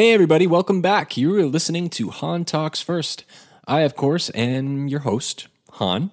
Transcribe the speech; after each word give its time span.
Hey, 0.00 0.14
everybody, 0.14 0.46
welcome 0.46 0.80
back. 0.80 1.18
You 1.18 1.36
are 1.36 1.44
listening 1.44 1.90
to 1.90 2.08
Han 2.08 2.46
Talks 2.46 2.80
First. 2.80 3.26
I, 3.68 3.80
of 3.80 3.96
course, 3.96 4.30
am 4.34 4.88
your 4.88 5.00
host, 5.00 5.46
Han. 5.72 6.10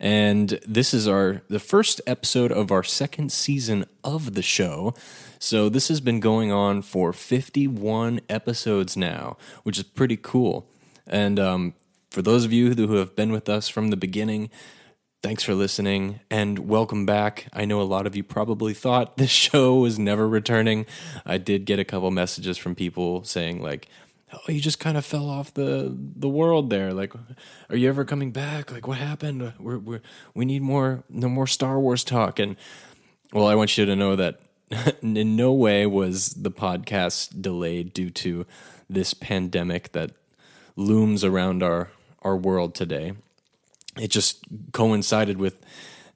And 0.00 0.58
this 0.66 0.94
is 0.94 1.06
our 1.06 1.42
the 1.46 1.58
first 1.58 2.00
episode 2.06 2.50
of 2.50 2.72
our 2.72 2.82
second 2.82 3.30
season 3.30 3.84
of 4.02 4.32
the 4.32 4.40
show. 4.40 4.94
So 5.38 5.68
this 5.68 5.88
has 5.88 6.00
been 6.00 6.20
going 6.20 6.50
on 6.52 6.80
for 6.80 7.12
51 7.12 8.22
episodes 8.30 8.96
now, 8.96 9.36
which 9.62 9.76
is 9.76 9.84
pretty 9.84 10.16
cool. 10.16 10.66
And 11.06 11.38
um, 11.38 11.74
for 12.10 12.22
those 12.22 12.46
of 12.46 12.52
you 12.54 12.72
who 12.72 12.94
have 12.94 13.14
been 13.14 13.30
with 13.30 13.50
us 13.50 13.68
from 13.68 13.88
the 13.88 13.98
beginning, 13.98 14.48
Thanks 15.20 15.42
for 15.42 15.52
listening 15.52 16.20
and 16.30 16.60
welcome 16.60 17.04
back. 17.04 17.48
I 17.52 17.64
know 17.64 17.80
a 17.80 17.82
lot 17.82 18.06
of 18.06 18.14
you 18.14 18.22
probably 18.22 18.72
thought 18.72 19.16
this 19.16 19.30
show 19.50 19.74
was 19.80 19.98
never 19.98 20.28
returning. 20.28 20.86
I 21.26 21.38
did 21.38 21.64
get 21.64 21.80
a 21.80 21.84
couple 21.84 22.08
messages 22.12 22.56
from 22.56 22.76
people 22.76 23.24
saying 23.24 23.60
like, 23.60 23.88
"Oh, 24.32 24.52
you 24.52 24.60
just 24.60 24.78
kind 24.78 24.96
of 24.96 25.04
fell 25.04 25.28
off 25.28 25.52
the 25.52 25.92
the 25.92 26.28
world 26.28 26.70
there. 26.70 26.92
Like, 26.94 27.14
are 27.68 27.76
you 27.76 27.88
ever 27.88 28.04
coming 28.04 28.30
back? 28.30 28.70
Like, 28.70 28.86
what 28.86 28.98
happened? 28.98 29.54
We're, 29.58 29.78
we're 29.78 30.02
we 30.34 30.44
need 30.44 30.62
more 30.62 31.02
no 31.08 31.28
more 31.28 31.48
Star 31.48 31.80
Wars 31.80 32.04
talk." 32.04 32.38
And 32.38 32.54
well, 33.32 33.48
I 33.48 33.56
want 33.56 33.76
you 33.76 33.86
to 33.86 33.96
know 33.96 34.14
that 34.14 34.40
in 35.02 35.34
no 35.34 35.52
way 35.52 35.84
was 35.84 36.28
the 36.28 36.52
podcast 36.52 37.42
delayed 37.42 37.92
due 37.92 38.10
to 38.10 38.46
this 38.88 39.14
pandemic 39.14 39.90
that 39.90 40.12
looms 40.76 41.24
around 41.24 41.64
our 41.64 41.90
our 42.22 42.36
world 42.36 42.76
today 42.76 43.14
it 43.98 44.08
just 44.08 44.44
coincided 44.72 45.38
with 45.38 45.60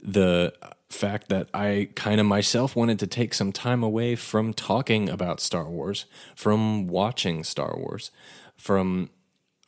the 0.00 0.52
fact 0.88 1.28
that 1.28 1.48
I 1.54 1.88
kind 1.94 2.20
of 2.20 2.26
myself 2.26 2.76
wanted 2.76 2.98
to 3.00 3.06
take 3.06 3.34
some 3.34 3.52
time 3.52 3.82
away 3.82 4.14
from 4.14 4.52
talking 4.52 5.08
about 5.08 5.40
Star 5.40 5.68
Wars, 5.68 6.04
from 6.34 6.86
watching 6.86 7.44
Star 7.44 7.76
Wars, 7.76 8.10
from 8.56 9.10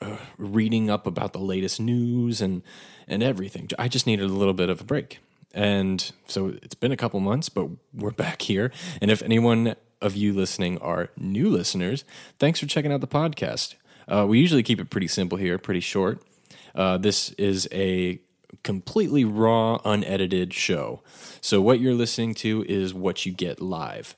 uh, 0.00 0.18
reading 0.36 0.90
up 0.90 1.06
about 1.06 1.32
the 1.32 1.38
latest 1.38 1.80
news 1.80 2.40
and 2.40 2.62
and 3.06 3.22
everything. 3.22 3.68
I 3.78 3.88
just 3.88 4.06
needed 4.06 4.30
a 4.30 4.32
little 4.32 4.54
bit 4.54 4.70
of 4.70 4.80
a 4.80 4.84
break. 4.84 5.18
And 5.52 6.10
so 6.26 6.54
it's 6.62 6.74
been 6.74 6.90
a 6.90 6.96
couple 6.96 7.20
months, 7.20 7.48
but 7.48 7.68
we're 7.92 8.10
back 8.10 8.42
here. 8.42 8.72
And 9.00 9.10
if 9.10 9.22
anyone 9.22 9.76
of 10.00 10.16
you 10.16 10.32
listening 10.32 10.78
are 10.78 11.10
new 11.16 11.48
listeners, 11.48 12.04
thanks 12.38 12.58
for 12.58 12.66
checking 12.66 12.92
out 12.92 13.00
the 13.00 13.06
podcast. 13.06 13.74
Uh, 14.08 14.26
we 14.28 14.40
usually 14.40 14.62
keep 14.62 14.80
it 14.80 14.90
pretty 14.90 15.06
simple 15.06 15.38
here, 15.38 15.58
pretty 15.58 15.80
short. 15.80 16.20
Uh, 16.74 16.98
this 16.98 17.30
is 17.32 17.68
a 17.72 18.20
completely 18.62 19.24
raw, 19.24 19.80
unedited 19.84 20.52
show. 20.52 21.02
So, 21.40 21.60
what 21.60 21.80
you're 21.80 21.94
listening 21.94 22.34
to 22.36 22.64
is 22.68 22.92
what 22.94 23.26
you 23.26 23.32
get 23.32 23.60
live. 23.60 24.16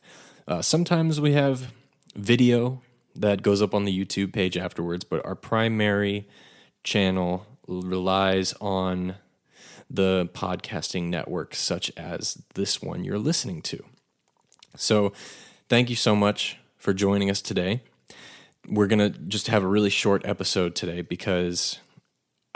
Uh, 0.48 0.62
sometimes 0.62 1.20
we 1.20 1.32
have 1.32 1.72
video 2.14 2.82
that 3.14 3.42
goes 3.42 3.62
up 3.62 3.74
on 3.74 3.84
the 3.84 4.04
YouTube 4.04 4.32
page 4.32 4.56
afterwards, 4.56 5.04
but 5.04 5.24
our 5.24 5.34
primary 5.34 6.28
channel 6.84 7.46
relies 7.66 8.52
on 8.60 9.16
the 9.90 10.28
podcasting 10.34 11.08
networks 11.08 11.58
such 11.58 11.90
as 11.96 12.42
this 12.54 12.82
one 12.82 13.04
you're 13.04 13.18
listening 13.18 13.62
to. 13.62 13.84
So, 14.76 15.12
thank 15.68 15.90
you 15.90 15.96
so 15.96 16.14
much 16.14 16.58
for 16.76 16.94
joining 16.94 17.30
us 17.30 17.42
today. 17.42 17.82
We're 18.68 18.88
going 18.88 19.12
to 19.12 19.18
just 19.18 19.46
have 19.48 19.62
a 19.62 19.68
really 19.68 19.90
short 19.90 20.26
episode 20.26 20.74
today 20.74 21.00
because 21.00 21.78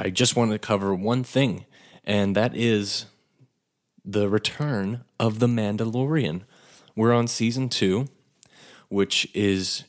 I 0.00 0.08
just 0.08 0.34
wanted 0.34 0.52
to 0.52 0.66
cover 0.66 0.94
one 0.94 1.24
thing, 1.24 1.66
and 2.04 2.34
that 2.34 2.56
is 2.56 3.04
the 4.02 4.30
return 4.30 5.04
of 5.18 5.40
The 5.40 5.46
Mandalorian. 5.46 6.44
We're 6.96 7.12
on 7.12 7.28
season 7.28 7.68
two, 7.68 8.08
which 8.88 9.28
is 9.34 9.84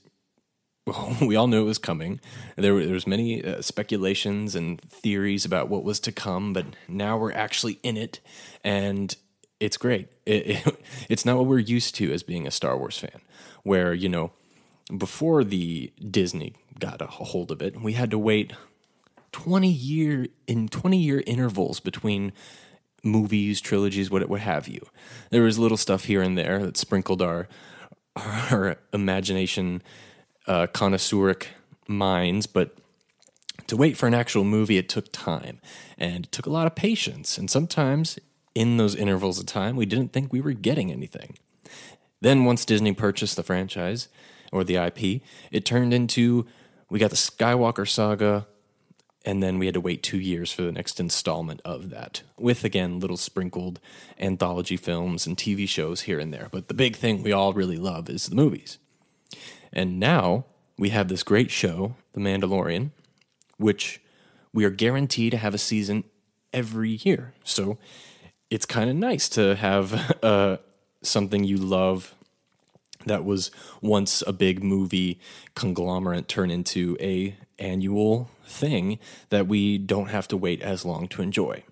we 1.22 1.38
all 1.38 1.48
knew 1.48 1.62
it 1.62 1.66
was 1.66 1.78
coming. 1.78 2.20
There, 2.58 2.78
there 2.84 2.94
was 2.94 3.08
many 3.08 3.42
uh, 3.42 3.62
speculations 3.62 4.54
and 4.54 4.82
theories 4.82 5.46
about 5.46 5.70
what 5.70 5.86
was 5.86 6.02
to 6.02 6.12
come, 6.12 6.52
but 6.52 6.66
now 6.90 7.18
we're 7.18 7.32
actually 7.32 7.80
in 7.82 7.96
it, 7.96 8.20
and 8.66 9.16
it's 9.62 9.78
great. 9.78 10.10
It, 10.26 10.46
it, 10.68 10.86
it's 11.08 11.26
not 11.26 11.38
what 11.38 11.46
we're 11.46 11.60
used 11.60 11.96
to 11.96 12.12
as 12.12 12.22
being 12.22 12.46
a 12.46 12.52
Star 12.52 12.78
Wars 12.78 12.98
fan, 12.98 13.22
where 13.64 13.94
you 13.94 14.10
know 14.10 14.32
before 14.98 15.46
the 15.46 15.94
Disney 16.06 16.56
got 16.80 17.02
a 17.02 17.08
hold 17.08 17.50
of 17.50 17.62
it, 17.62 17.82
we 17.82 17.94
had 17.94 18.12
to 18.12 18.20
wait 18.20 18.52
20 19.32 19.70
year 19.70 20.28
in 20.48 20.68
20 20.68 20.98
year 20.98 21.24
intervals 21.26 21.80
between 21.80 22.32
movies, 23.04 23.62
trilogies, 23.62 24.10
what 24.12 24.28
what 24.30 24.42
have 24.42 24.68
you. 24.68 24.82
There 25.30 25.44
was 25.44 25.58
little 25.58 25.78
stuff 25.78 26.06
here 26.06 26.22
and 26.22 26.38
there 26.38 26.60
that 26.60 26.78
sprinkled 26.78 27.22
our 27.22 27.48
our 28.16 28.78
imagination 28.94 29.82
uh, 30.48 30.68
connoisseuric 30.68 31.48
minds, 31.88 32.48
but 32.48 32.76
to 33.68 33.78
wait 33.78 33.96
for 33.96 34.08
an 34.08 34.14
actual 34.14 34.44
movie, 34.44 34.78
it 34.78 34.90
took 34.90 35.12
time 35.12 35.60
and 35.98 36.26
it 36.26 36.32
took 36.32 36.46
a 36.46 36.50
lot 36.50 36.68
of 36.68 36.76
patience. 36.76 37.38
And 37.38 37.50
sometimes 37.50 38.20
in 38.54 38.78
those 38.78 38.96
intervals 38.96 39.40
of 39.40 39.46
time, 39.46 39.76
we 39.76 39.86
didn't 39.86 40.12
think 40.12 40.34
we 40.34 40.42
were 40.42 40.54
getting 40.54 40.92
anything. 40.92 41.38
Then 42.20 42.46
once 42.46 42.66
Disney 42.66 42.94
purchased 42.94 43.36
the 43.36 43.44
franchise 43.44 44.08
or 44.52 44.64
the 44.64 44.76
IP, 44.76 45.22
it 45.52 45.66
turned 45.66 45.94
into 45.94 46.46
we 46.90 47.00
got 47.00 47.10
the 47.10 47.16
Skywalker 47.16 47.88
saga, 47.88 48.46
and 49.24 49.42
then 49.42 49.60
we 49.60 49.68
had 49.68 49.76
to 49.76 49.82
wait 49.82 50.02
two 50.02 50.20
years 50.20 50.52
for 50.52 50.64
the 50.64 50.72
next 50.72 51.00
installment 51.00 51.62
of 51.64 51.90
that, 51.92 52.24
with 52.38 52.64
again 52.64 53.00
little 53.00 53.18
sprinkled 53.18 53.80
anthology 54.20 54.78
films 54.78 55.28
and 55.28 55.38
TV 55.38 55.68
shows 55.68 56.02
here 56.02 56.20
and 56.20 56.34
there. 56.34 56.48
But 56.52 56.68
the 56.68 56.74
big 56.74 56.96
thing 56.96 57.22
we 57.22 57.32
all 57.32 57.54
really 57.54 57.78
love 57.78 58.10
is 58.10 58.28
the 58.28 58.36
movies. 58.36 58.78
And 59.72 60.00
now 60.00 60.46
we 60.78 60.90
have 60.90 61.08
this 61.08 61.24
great 61.24 61.52
show, 61.52 61.96
The 62.14 62.20
Mandalorian, 62.20 62.92
which 63.58 64.02
we 64.54 64.66
are 64.66 64.72
guaranteed 64.72 65.32
to 65.32 65.38
have 65.38 65.54
a 65.54 65.60
season 65.60 66.04
every 66.52 67.00
year. 67.04 67.34
So 67.44 67.78
it's 68.50 68.66
kind 68.66 68.90
of 68.90 68.96
nice 68.96 69.30
to 69.30 69.56
have 69.56 70.18
uh, 70.24 70.58
something 71.04 71.44
you 71.44 71.58
love 71.58 72.16
that 73.06 73.26
was 73.26 73.52
once 73.82 74.24
a 74.28 74.34
big 74.34 74.64
movie 74.64 75.20
conglomerate 75.56 76.28
turn 76.28 76.52
into 76.52 76.98
a 77.00 77.36
annual 77.62 78.30
thing 78.46 79.00
that 79.30 79.48
we 79.48 79.78
don't 79.78 80.10
have 80.10 80.28
to 80.30 80.38
wait 80.38 80.62
as 80.62 80.84
long 80.84 81.08
to 81.10 81.22
enjoy. 81.22 81.64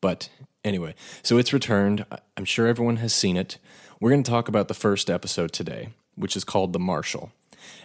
But 0.00 0.30
anyway, 0.64 0.94
so 1.22 1.38
it's 1.38 1.52
returned. 1.52 2.06
I'm 2.36 2.44
sure 2.44 2.66
everyone 2.66 2.96
has 2.96 3.12
seen 3.12 3.36
it. 3.36 3.58
We're 4.00 4.10
going 4.10 4.22
to 4.22 4.30
talk 4.30 4.48
about 4.48 4.68
the 4.68 4.74
first 4.74 5.10
episode 5.10 5.52
today, 5.52 5.90
which 6.14 6.36
is 6.36 6.44
called 6.44 6.72
The 6.72 6.78
Marshal. 6.78 7.32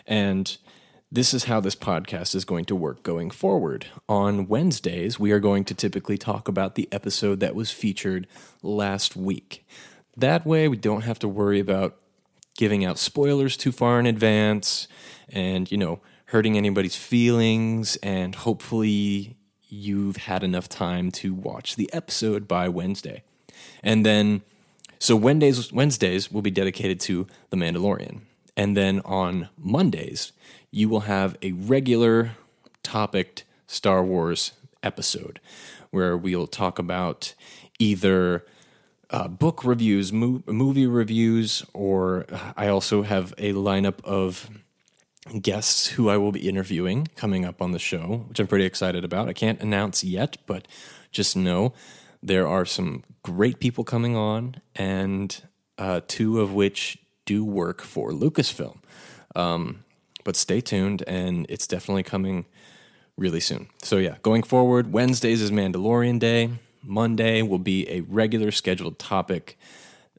And 0.05 0.55
this 1.11 1.33
is 1.33 1.45
how 1.45 1.59
this 1.59 1.75
podcast 1.75 2.33
is 2.35 2.45
going 2.45 2.65
to 2.65 2.75
work 2.75 3.03
going 3.03 3.29
forward. 3.29 3.87
On 4.09 4.47
Wednesdays, 4.47 5.19
we 5.19 5.31
are 5.31 5.39
going 5.39 5.63
to 5.65 5.75
typically 5.75 6.17
talk 6.17 6.47
about 6.47 6.75
the 6.75 6.87
episode 6.91 7.39
that 7.39 7.55
was 7.55 7.71
featured 7.71 8.27
last 8.61 9.15
week. 9.15 9.65
That 10.17 10.45
way, 10.45 10.67
we 10.67 10.77
don't 10.77 11.01
have 11.01 11.19
to 11.19 11.27
worry 11.27 11.59
about 11.59 11.97
giving 12.57 12.85
out 12.85 12.99
spoilers 12.99 13.57
too 13.57 13.71
far 13.71 13.99
in 13.99 14.05
advance 14.05 14.87
and, 15.29 15.71
you 15.71 15.77
know, 15.77 15.99
hurting 16.33 16.57
anybody's 16.57 16.95
feelings, 16.95 17.95
and 17.97 18.33
hopefully 18.33 19.37
you've 19.69 20.17
had 20.17 20.43
enough 20.43 20.67
time 20.67 21.11
to 21.11 21.31
watch 21.31 21.75
the 21.75 21.87
episode 21.93 22.47
by 22.47 22.67
Wednesday. 22.67 23.21
And 23.83 24.03
then, 24.03 24.41
so 24.97 25.15
Wednesdays, 25.15 25.71
Wednesdays 25.71 26.31
will 26.31 26.41
be 26.41 26.49
dedicated 26.49 26.99
to 27.01 27.27
The 27.51 27.57
Mandalorian. 27.57 28.21
And 28.57 28.75
then 28.75 28.99
on 29.05 29.49
Mondays, 29.59 30.31
you 30.71 30.89
will 30.89 31.01
have 31.01 31.37
a 31.43 31.51
regular 31.51 32.31
topic 32.81 33.43
Star 33.67 34.03
Wars 34.03 34.53
episode 34.81 35.39
where 35.91 36.17
we'll 36.17 36.47
talk 36.47 36.79
about 36.79 37.35
either 37.77 38.43
uh, 39.11 39.27
book 39.27 39.63
reviews, 39.63 40.11
mo- 40.11 40.41
movie 40.47 40.87
reviews, 40.87 41.63
or 41.75 42.25
I 42.57 42.69
also 42.69 43.03
have 43.03 43.35
a 43.37 43.53
lineup 43.53 44.03
of 44.03 44.49
guests 45.41 45.87
who 45.87 46.09
I 46.09 46.17
will 46.17 46.31
be 46.31 46.47
interviewing 46.47 47.07
coming 47.15 47.45
up 47.45 47.61
on 47.61 47.71
the 47.71 47.79
show, 47.79 48.25
which 48.27 48.39
I'm 48.39 48.47
pretty 48.47 48.65
excited 48.65 49.05
about. 49.05 49.29
I 49.29 49.33
can't 49.33 49.61
announce 49.61 50.03
yet, 50.03 50.37
but 50.45 50.67
just 51.11 51.35
know 51.35 51.73
there 52.21 52.47
are 52.47 52.65
some 52.65 53.03
great 53.23 53.59
people 53.59 53.83
coming 53.83 54.15
on, 54.15 54.55
and 54.75 55.41
uh, 55.77 56.01
two 56.07 56.41
of 56.41 56.53
which 56.53 56.97
do 57.25 57.45
work 57.45 57.81
for 57.81 58.11
Lucasfilm. 58.11 58.77
Um, 59.35 59.83
but 60.23 60.35
stay 60.35 60.61
tuned, 60.61 61.03
and 61.07 61.45
it's 61.49 61.67
definitely 61.67 62.03
coming 62.03 62.45
really 63.17 63.39
soon. 63.39 63.69
So, 63.81 63.97
yeah, 63.97 64.17
going 64.21 64.43
forward, 64.43 64.93
Wednesdays 64.93 65.41
is 65.41 65.51
Mandalorian 65.51 66.19
Day. 66.19 66.49
Monday 66.81 67.41
will 67.41 67.59
be 67.59 67.89
a 67.89 68.01
regular 68.01 68.51
scheduled 68.51 68.99
topic. 68.99 69.57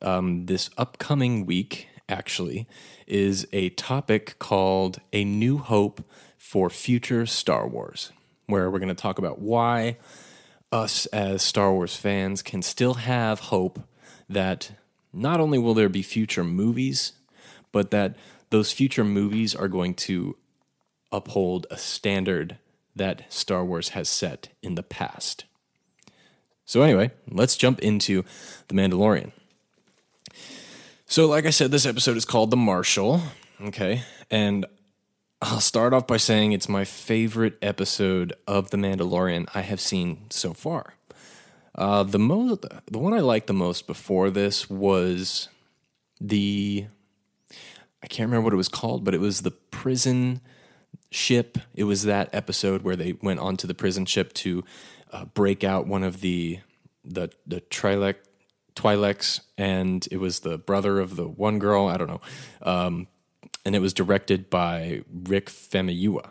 Um, 0.02 0.46
this 0.46 0.70
upcoming 0.76 1.46
week, 1.46 1.88
actually, 2.08 2.66
is 3.06 3.46
a 3.52 3.70
topic 3.70 4.38
called 4.38 5.00
A 5.12 5.24
New 5.24 5.58
Hope 5.58 6.04
for 6.38 6.70
Future 6.70 7.26
Star 7.26 7.66
Wars, 7.66 8.12
where 8.46 8.70
we're 8.70 8.78
going 8.78 8.88
to 8.88 8.94
talk 8.94 9.18
about 9.18 9.38
why 9.38 9.96
us 10.70 11.06
as 11.06 11.42
Star 11.42 11.72
Wars 11.72 11.96
fans 11.96 12.42
can 12.42 12.62
still 12.62 12.94
have 12.94 13.40
hope 13.40 13.80
that 14.28 14.72
not 15.12 15.40
only 15.40 15.58
will 15.58 15.74
there 15.74 15.88
be 15.88 16.02
future 16.02 16.44
movies, 16.44 17.12
but 17.72 17.90
that 17.90 18.16
those 18.50 18.72
future 18.72 19.04
movies 19.04 19.54
are 19.54 19.68
going 19.68 19.94
to 19.94 20.36
uphold 21.12 21.66
a 21.70 21.78
standard 21.78 22.58
that 22.96 23.32
Star 23.32 23.64
Wars 23.64 23.90
has 23.90 24.08
set 24.08 24.48
in 24.62 24.74
the 24.74 24.82
past. 24.82 25.44
So, 26.64 26.82
anyway, 26.82 27.10
let's 27.30 27.56
jump 27.56 27.80
into 27.80 28.24
The 28.68 28.74
Mandalorian. 28.74 29.32
So, 31.14 31.28
like 31.28 31.46
I 31.46 31.50
said, 31.50 31.70
this 31.70 31.86
episode 31.86 32.16
is 32.16 32.24
called 32.24 32.50
The 32.50 32.56
Marshal. 32.56 33.22
Okay. 33.60 34.02
And 34.32 34.66
I'll 35.40 35.60
start 35.60 35.92
off 35.92 36.08
by 36.08 36.16
saying 36.16 36.50
it's 36.50 36.68
my 36.68 36.84
favorite 36.84 37.56
episode 37.62 38.32
of 38.48 38.70
The 38.70 38.78
Mandalorian 38.78 39.48
I 39.54 39.60
have 39.60 39.80
seen 39.80 40.26
so 40.30 40.52
far. 40.52 40.94
Uh, 41.72 42.02
the 42.02 42.18
most, 42.18 42.64
the 42.90 42.98
one 42.98 43.14
I 43.14 43.20
liked 43.20 43.46
the 43.46 43.52
most 43.52 43.86
before 43.86 44.28
this 44.28 44.68
was 44.68 45.48
the, 46.20 46.86
I 48.02 48.06
can't 48.08 48.26
remember 48.26 48.46
what 48.46 48.52
it 48.52 48.56
was 48.56 48.68
called, 48.68 49.04
but 49.04 49.14
it 49.14 49.20
was 49.20 49.42
the 49.42 49.52
prison 49.52 50.40
ship. 51.12 51.58
It 51.76 51.84
was 51.84 52.02
that 52.02 52.28
episode 52.32 52.82
where 52.82 52.96
they 52.96 53.12
went 53.22 53.38
onto 53.38 53.68
the 53.68 53.74
prison 53.74 54.04
ship 54.04 54.32
to 54.32 54.64
uh, 55.12 55.26
break 55.26 55.62
out 55.62 55.86
one 55.86 56.02
of 56.02 56.22
the 56.22 56.58
the 57.04 57.28
the 57.46 57.60
Trilec 57.60 58.16
Twi'leks, 58.76 59.40
and 59.56 60.06
it 60.10 60.18
was 60.18 60.40
the 60.40 60.58
brother 60.58 61.00
of 61.00 61.16
the 61.16 61.28
one 61.28 61.58
girl. 61.58 61.86
I 61.86 61.96
don't 61.96 62.08
know, 62.08 62.20
um, 62.62 63.06
and 63.64 63.74
it 63.74 63.80
was 63.80 63.94
directed 63.94 64.50
by 64.50 65.02
Rick 65.10 65.50
Famuyiwa. 65.50 66.30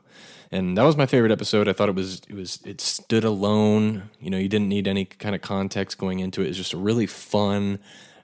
And 0.52 0.78
that 0.78 0.84
was 0.84 0.96
my 0.96 1.08
favorite 1.08 1.32
episode. 1.32 1.68
I 1.68 1.74
thought 1.74 1.90
it 1.90 1.96
was 1.96 2.22
it 2.30 2.36
was 2.36 2.60
it 2.64 2.80
stood 2.80 3.24
alone. 3.24 4.12
You 4.20 4.30
know, 4.30 4.38
you 4.38 4.48
didn't 4.48 4.70
need 4.70 4.88
any 4.88 5.06
kind 5.06 5.34
of 5.34 5.42
context 5.42 5.98
going 5.98 6.20
into 6.20 6.42
it. 6.42 6.48
It's 6.48 6.58
just 6.58 6.74
a 6.74 6.78
really 6.78 7.08
fun, 7.08 7.80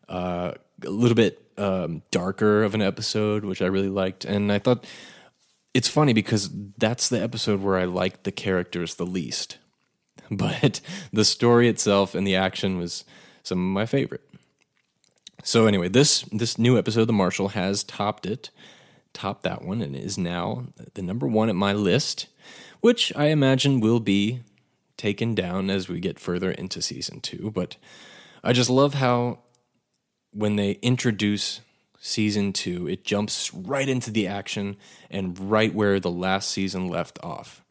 uh, 0.07 0.51
a 0.85 0.89
little 0.89 1.15
bit 1.15 1.43
um, 1.57 2.03
darker 2.11 2.63
of 2.63 2.75
an 2.75 2.83
episode, 2.83 3.43
which 3.45 3.63
I 3.63 3.65
really 3.65 3.89
liked. 3.89 4.25
And 4.25 4.51
I 4.51 4.59
thought 4.59 4.85
it's 5.73 5.87
funny 5.87 6.13
because 6.13 6.49
that's 6.77 7.09
the 7.09 7.21
episode 7.21 7.61
where 7.61 7.77
I 7.77 7.85
liked 7.85 8.25
the 8.25 8.31
characters 8.31 8.95
the 8.95 9.05
least. 9.05 9.57
But 10.31 10.81
the 11.11 11.25
story 11.25 11.67
itself 11.67 12.13
and 12.13 12.27
the 12.27 12.35
action 12.35 12.77
was 12.77 13.03
some 13.49 13.59
of 13.59 13.73
my 13.73 13.85
favorite. 13.85 14.21
So 15.43 15.67
anyway, 15.67 15.89
this 15.89 16.21
this 16.31 16.57
new 16.57 16.77
episode, 16.77 17.01
of 17.01 17.07
The 17.07 17.13
Marshal, 17.13 17.49
has 17.49 17.83
topped 17.83 18.25
it, 18.25 18.49
topped 19.13 19.43
that 19.43 19.63
one, 19.63 19.81
and 19.81 19.95
is 19.95 20.17
now 20.17 20.67
the 20.93 21.01
number 21.01 21.27
one 21.27 21.49
at 21.49 21.55
my 21.55 21.73
list, 21.73 22.27
which 22.81 23.11
I 23.15 23.25
imagine 23.27 23.79
will 23.79 23.99
be 23.99 24.41
taken 24.97 25.33
down 25.33 25.69
as 25.69 25.87
we 25.87 25.99
get 25.99 26.19
further 26.19 26.51
into 26.51 26.81
season 26.81 27.21
two. 27.21 27.51
But 27.53 27.77
I 28.43 28.53
just 28.53 28.69
love 28.69 28.95
how 28.95 29.39
when 30.31 30.55
they 30.55 30.71
introduce 30.81 31.61
season 31.99 32.53
two, 32.53 32.87
it 32.87 33.03
jumps 33.03 33.53
right 33.53 33.87
into 33.87 34.11
the 34.11 34.27
action 34.27 34.77
and 35.09 35.51
right 35.51 35.73
where 35.73 35.99
the 35.99 36.11
last 36.11 36.49
season 36.49 36.87
left 36.87 37.17
off. 37.23 37.63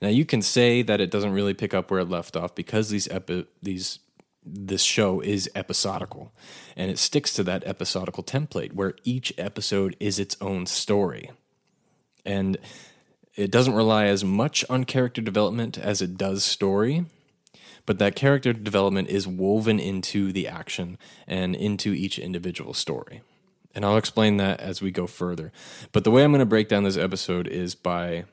Now 0.00 0.08
you 0.08 0.24
can 0.24 0.42
say 0.42 0.82
that 0.82 1.00
it 1.00 1.10
doesn't 1.10 1.32
really 1.32 1.54
pick 1.54 1.74
up 1.74 1.90
where 1.90 2.00
it 2.00 2.08
left 2.08 2.36
off 2.36 2.54
because 2.54 2.88
these 2.88 3.08
epi- 3.08 3.46
these 3.62 3.98
this 4.44 4.82
show 4.82 5.20
is 5.20 5.50
episodical 5.54 6.32
and 6.76 6.90
it 6.90 6.98
sticks 6.98 7.34
to 7.34 7.42
that 7.44 7.64
episodical 7.64 8.24
template 8.24 8.72
where 8.72 8.94
each 9.04 9.32
episode 9.36 9.96
is 10.00 10.18
its 10.18 10.36
own 10.40 10.66
story. 10.66 11.30
And 12.24 12.58
it 13.36 13.50
doesn't 13.50 13.74
rely 13.74 14.06
as 14.06 14.24
much 14.24 14.64
on 14.68 14.84
character 14.84 15.20
development 15.20 15.78
as 15.78 16.02
it 16.02 16.16
does 16.16 16.44
story, 16.44 17.06
but 17.86 17.98
that 17.98 18.16
character 18.16 18.52
development 18.52 19.08
is 19.08 19.26
woven 19.26 19.78
into 19.78 20.32
the 20.32 20.48
action 20.48 20.98
and 21.26 21.54
into 21.54 21.92
each 21.92 22.18
individual 22.18 22.74
story. 22.74 23.22
And 23.74 23.84
I'll 23.84 23.96
explain 23.96 24.36
that 24.38 24.60
as 24.60 24.82
we 24.82 24.90
go 24.90 25.06
further. 25.06 25.52
But 25.92 26.04
the 26.04 26.10
way 26.10 26.24
I'm 26.24 26.32
going 26.32 26.40
to 26.40 26.46
break 26.46 26.68
down 26.68 26.82
this 26.82 26.96
episode 26.96 27.46
is 27.46 27.74
by 27.74 28.24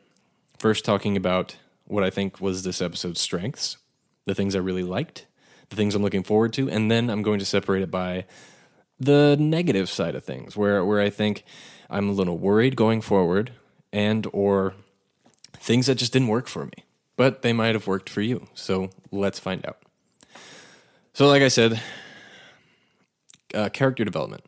first 0.58 0.84
talking 0.84 1.16
about 1.16 1.58
what 1.86 2.04
I 2.04 2.10
think 2.10 2.42
was 2.42 2.64
this 2.64 2.82
episode's 2.82 3.22
strengths, 3.22 3.78
the 4.26 4.34
things 4.34 4.56
I 4.56 4.60
really 4.60 4.84
liked, 4.84 5.27
the 5.70 5.76
things 5.76 5.96
I'm 5.96 6.02
looking 6.02 6.24
forward 6.24 6.54
to, 6.54 6.70
and 6.70 6.90
then 6.90 7.10
I'm 7.10 7.22
going 7.22 7.40
to 7.40 7.46
separate 7.46 7.84
it 7.84 7.92
by 7.92 8.26
the 9.00 9.38
negative 9.40 9.90
side 9.90 10.16
of 10.16 10.24
things, 10.24 10.56
where 10.56 10.84
where 10.86 11.02
I 11.02 11.10
think 11.10 11.44
I'm 11.90 12.10
a 12.10 12.14
little 12.14 12.38
worried 12.38 12.76
going 12.76 13.02
forward, 13.02 13.52
and 13.92 14.28
or 14.34 14.74
things 15.54 15.88
that 15.88 15.96
just 15.96 16.14
didn't 16.14 16.30
work 16.30 16.48
for 16.48 16.66
me, 16.66 16.86
but 17.16 17.42
they 17.42 17.54
might 17.54 17.76
have 17.76 17.88
worked 17.88 18.10
for 18.10 18.22
you. 18.22 18.48
So 18.54 18.90
let's 19.12 19.40
find 19.40 19.66
out. 19.66 19.78
So, 21.14 21.28
like 21.28 21.42
I 21.42 21.48
said, 21.48 21.82
uh, 23.54 23.70
character 23.70 24.06
development. 24.06 24.44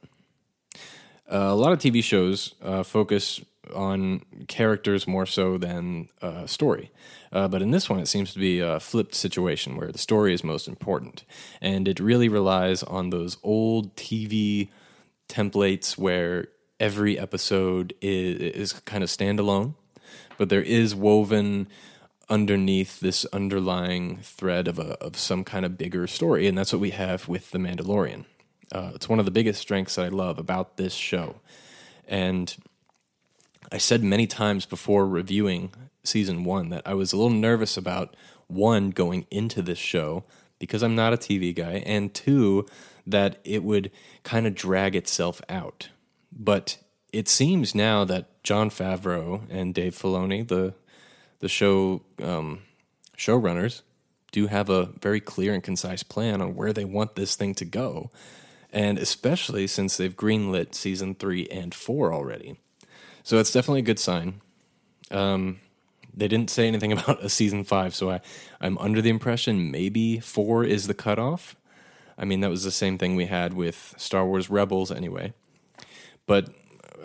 Uh, 1.31 1.49
a 1.49 1.55
lot 1.55 1.71
of 1.71 1.79
TV 1.79 2.03
shows 2.03 2.55
uh, 2.61 2.83
focus 2.83 3.41
on 3.73 4.21
characters 4.47 5.07
more 5.07 5.25
so 5.25 5.57
than 5.57 6.09
uh, 6.21 6.45
story. 6.45 6.91
Uh, 7.31 7.47
but 7.47 7.61
in 7.61 7.71
this 7.71 7.89
one, 7.89 7.99
it 7.99 8.07
seems 8.07 8.33
to 8.33 8.39
be 8.39 8.59
a 8.59 8.79
flipped 8.79 9.15
situation 9.15 9.75
where 9.75 9.91
the 9.91 9.97
story 9.97 10.33
is 10.33 10.43
most 10.43 10.67
important. 10.67 11.23
And 11.61 11.87
it 11.87 11.99
really 11.99 12.29
relies 12.29 12.83
on 12.83 13.09
those 13.09 13.37
old 13.43 13.95
TV 13.95 14.69
templates 15.27 15.97
where 15.97 16.47
every 16.79 17.19
episode 17.19 17.93
is, 18.01 18.71
is 18.71 18.73
kind 18.73 19.03
of 19.03 19.09
standalone, 19.09 19.75
but 20.37 20.49
there 20.49 20.61
is 20.61 20.95
woven 20.95 21.67
underneath 22.29 22.99
this 22.99 23.25
underlying 23.25 24.17
thread 24.17 24.67
of, 24.67 24.79
a, 24.79 24.93
of 25.03 25.17
some 25.17 25.43
kind 25.43 25.65
of 25.65 25.77
bigger 25.77 26.07
story. 26.07 26.47
And 26.47 26.57
that's 26.57 26.71
what 26.71 26.79
we 26.79 26.91
have 26.91 27.27
with 27.27 27.51
The 27.51 27.57
Mandalorian. 27.57 28.25
Uh, 28.71 28.91
it's 28.93 29.09
one 29.09 29.19
of 29.19 29.25
the 29.25 29.31
biggest 29.31 29.59
strengths 29.61 29.95
that 29.95 30.05
I 30.05 30.09
love 30.09 30.37
about 30.37 30.77
this 30.77 30.93
show. 30.93 31.41
And 32.07 32.55
I 33.71 33.77
said 33.77 34.03
many 34.03 34.27
times 34.27 34.65
before 34.65 35.07
reviewing 35.07 35.71
season 36.03 36.43
one 36.43 36.69
that 36.69 36.81
I 36.85 36.93
was 36.93 37.13
a 37.13 37.17
little 37.17 37.29
nervous 37.29 37.77
about 37.77 38.15
one, 38.47 38.89
going 38.89 39.27
into 39.29 39.61
this 39.61 39.77
show 39.77 40.23
because 40.57 40.83
I'm 40.83 40.95
not 40.95 41.13
a 41.13 41.17
TV 41.17 41.55
guy, 41.55 41.83
and 41.85 42.13
two, 42.13 42.65
that 43.07 43.39
it 43.43 43.63
would 43.63 43.91
kind 44.23 44.45
of 44.45 44.55
drag 44.55 44.95
itself 44.95 45.41
out. 45.47 45.89
But 46.31 46.77
it 47.13 47.27
seems 47.27 47.73
now 47.73 48.03
that 48.05 48.43
Jon 48.43 48.69
Favreau 48.69 49.41
and 49.49 49.73
Dave 49.73 49.95
Filoni, 49.95 50.47
the 50.47 50.73
the 51.39 51.47
show 51.47 52.01
um, 52.21 52.63
showrunners, 53.17 53.81
do 54.31 54.47
have 54.47 54.69
a 54.69 54.87
very 55.01 55.21
clear 55.21 55.53
and 55.53 55.63
concise 55.63 56.03
plan 56.03 56.41
on 56.41 56.55
where 56.55 56.73
they 56.73 56.85
want 56.85 57.15
this 57.15 57.35
thing 57.35 57.55
to 57.55 57.65
go, 57.65 58.11
and 58.73 58.97
especially 58.97 59.65
since 59.65 59.95
they've 59.95 60.17
greenlit 60.17 60.75
season 60.75 61.15
three 61.15 61.47
and 61.47 61.73
four 61.73 62.13
already. 62.13 62.57
So 63.29 63.37
it's 63.37 63.51
definitely 63.51 63.81
a 63.81 63.83
good 63.83 63.99
sign. 63.99 64.41
Um, 65.11 65.59
they 66.15 66.27
didn't 66.27 66.49
say 66.49 66.67
anything 66.67 66.91
about 66.93 67.23
a 67.23 67.29
season 67.29 67.63
five, 67.63 67.93
so 67.93 68.09
I, 68.09 68.21
I'm 68.59 68.75
under 68.79 69.03
the 69.03 69.11
impression 69.11 69.69
maybe 69.69 70.19
four 70.19 70.63
is 70.63 70.87
the 70.87 70.95
cutoff. 70.95 71.55
I 72.17 72.25
mean, 72.25 72.39
that 72.39 72.49
was 72.49 72.63
the 72.63 72.71
same 72.71 72.97
thing 72.97 73.15
we 73.15 73.27
had 73.27 73.53
with 73.53 73.93
Star 73.97 74.25
Wars 74.25 74.49
Rebels 74.49 74.91
anyway. 74.91 75.33
But 76.25 76.49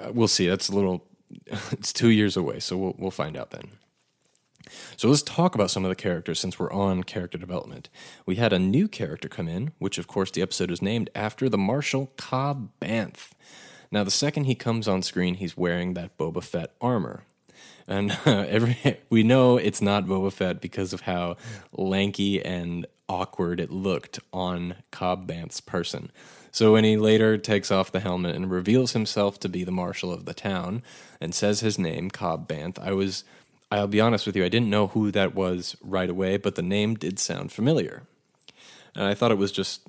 uh, 0.03 0.13
we'll 0.15 0.27
see. 0.27 0.49
That's 0.49 0.71
a 0.71 0.75
little, 0.75 1.07
it's 1.73 1.93
two 1.93 2.09
years 2.09 2.39
away, 2.39 2.59
so 2.59 2.79
we'll, 2.79 2.95
we'll 2.97 3.11
find 3.11 3.37
out 3.37 3.51
then. 3.51 3.73
So 4.97 5.11
let's 5.11 5.21
talk 5.21 5.55
about 5.55 5.71
some 5.71 5.85
of 5.85 5.91
the 5.91 5.95
characters 5.95 6.41
since 6.41 6.59
we're 6.59 6.73
on 6.73 7.05
character 7.05 7.37
development. 7.37 7.91
We 8.25 8.37
had 8.37 8.55
a 8.55 8.59
new 8.59 8.89
character 8.89 9.29
come 9.29 9.47
in, 9.47 9.73
which 9.79 9.99
of 9.99 10.07
course 10.07 10.31
the 10.31 10.41
episode 10.41 10.71
is 10.71 10.81
named 10.81 11.11
after 11.15 11.51
the 11.51 11.59
Marshal 11.59 12.13
Cobb 12.17 12.71
Vanth. 12.81 13.33
Now, 13.95 14.03
the 14.03 14.11
second 14.11 14.47
he 14.47 14.57
comes 14.57 14.89
on 14.89 15.03
screen, 15.03 15.37
he's 15.37 15.57
wearing 15.57 15.95
that 15.95 16.19
Boba 16.19 16.43
Fett 16.43 16.73
armor. 16.81 17.23
And 17.87 18.11
uh, 18.27 18.45
every 18.49 18.99
we 19.09 19.23
know 19.23 19.57
it's 19.57 19.81
not 19.81 20.07
Boba 20.07 20.33
Fett 20.33 20.61
because 20.61 20.93
of 20.93 21.03
how 21.03 21.37
lanky 21.71 22.45
and 22.45 22.87
awkward 23.09 23.61
it 23.61 23.71
looked 23.71 24.19
on 24.33 24.75
Cobb 24.91 25.29
Vanth's 25.29 25.61
person. 25.61 26.11
So 26.51 26.73
when 26.73 26.83
he 26.83 26.97
later 26.97 27.39
takes 27.39 27.71
off 27.71 27.93
the 27.93 28.01
helmet 28.01 28.35
and 28.35 28.51
reveals 28.51 28.95
himself 28.95 29.39
to 29.41 29.49
be 29.49 29.63
the 29.63 29.71
marshal 29.71 30.13
of 30.13 30.25
the 30.25 30.35
town 30.35 30.83
and 31.21 31.33
says 31.33 31.61
his 31.61 31.79
name, 31.79 32.11
Cobb 32.11 32.49
Vanth, 32.49 32.81
I 32.81 32.91
was 32.91 33.23
I'll 33.71 33.87
be 33.87 34.01
honest 34.01 34.27
with 34.27 34.35
you, 34.35 34.45
I 34.45 34.49
didn't 34.49 34.71
know 34.71 34.89
who 34.89 35.13
that 35.13 35.37
was 35.37 35.77
right 35.81 36.11
away, 36.11 36.37
but 36.37 36.57
the 36.57 36.63
name 36.63 36.97
did 36.97 37.21
sound 37.21 37.53
familiar. 37.53 38.03
And 38.97 39.05
I 39.05 39.15
thought 39.15 39.31
it 39.31 39.39
was 39.39 39.53
just 39.53 39.87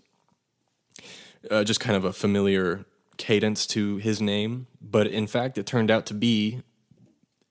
uh, 1.50 1.64
just 1.64 1.80
kind 1.80 1.98
of 1.98 2.06
a 2.06 2.14
familiar 2.14 2.86
cadence 3.18 3.66
to 3.68 3.98
his 3.98 4.22
name, 4.22 4.68
but 4.82 5.08
in 5.08 5.28
fact, 5.28 5.58
it 5.58 5.66
turned 5.66 5.92
out 5.92 6.06
to 6.08 6.14
be 6.14 6.62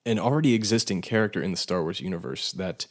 an 0.07 0.19
already 0.19 0.55
existing 0.55 1.01
character 1.03 1.43
in 1.43 1.51
the 1.51 1.57
Star 1.57 1.83
Wars 1.83 2.01
universe 2.01 2.53
that 2.53 2.87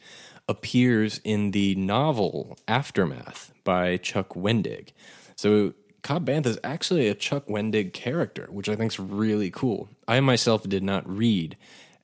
appears 0.48 1.20
in 1.24 1.52
the 1.52 1.74
novel 1.76 2.58
Aftermath 2.68 3.52
by 3.62 3.96
Chuck 3.96 4.30
Wendig. 4.30 4.90
So 5.36 5.74
Cobb 6.02 6.26
Vanth 6.26 6.46
is 6.46 6.58
actually 6.62 7.08
a 7.08 7.14
Chuck 7.14 7.46
Wendig 7.46 7.92
character, 7.92 8.48
which 8.50 8.68
I 8.68 8.76
think 8.76 8.92
is 8.92 9.00
really 9.00 9.50
cool. 9.50 9.88
I 10.06 10.20
myself 10.20 10.68
did 10.68 10.82
not 10.82 11.08
read 11.08 11.56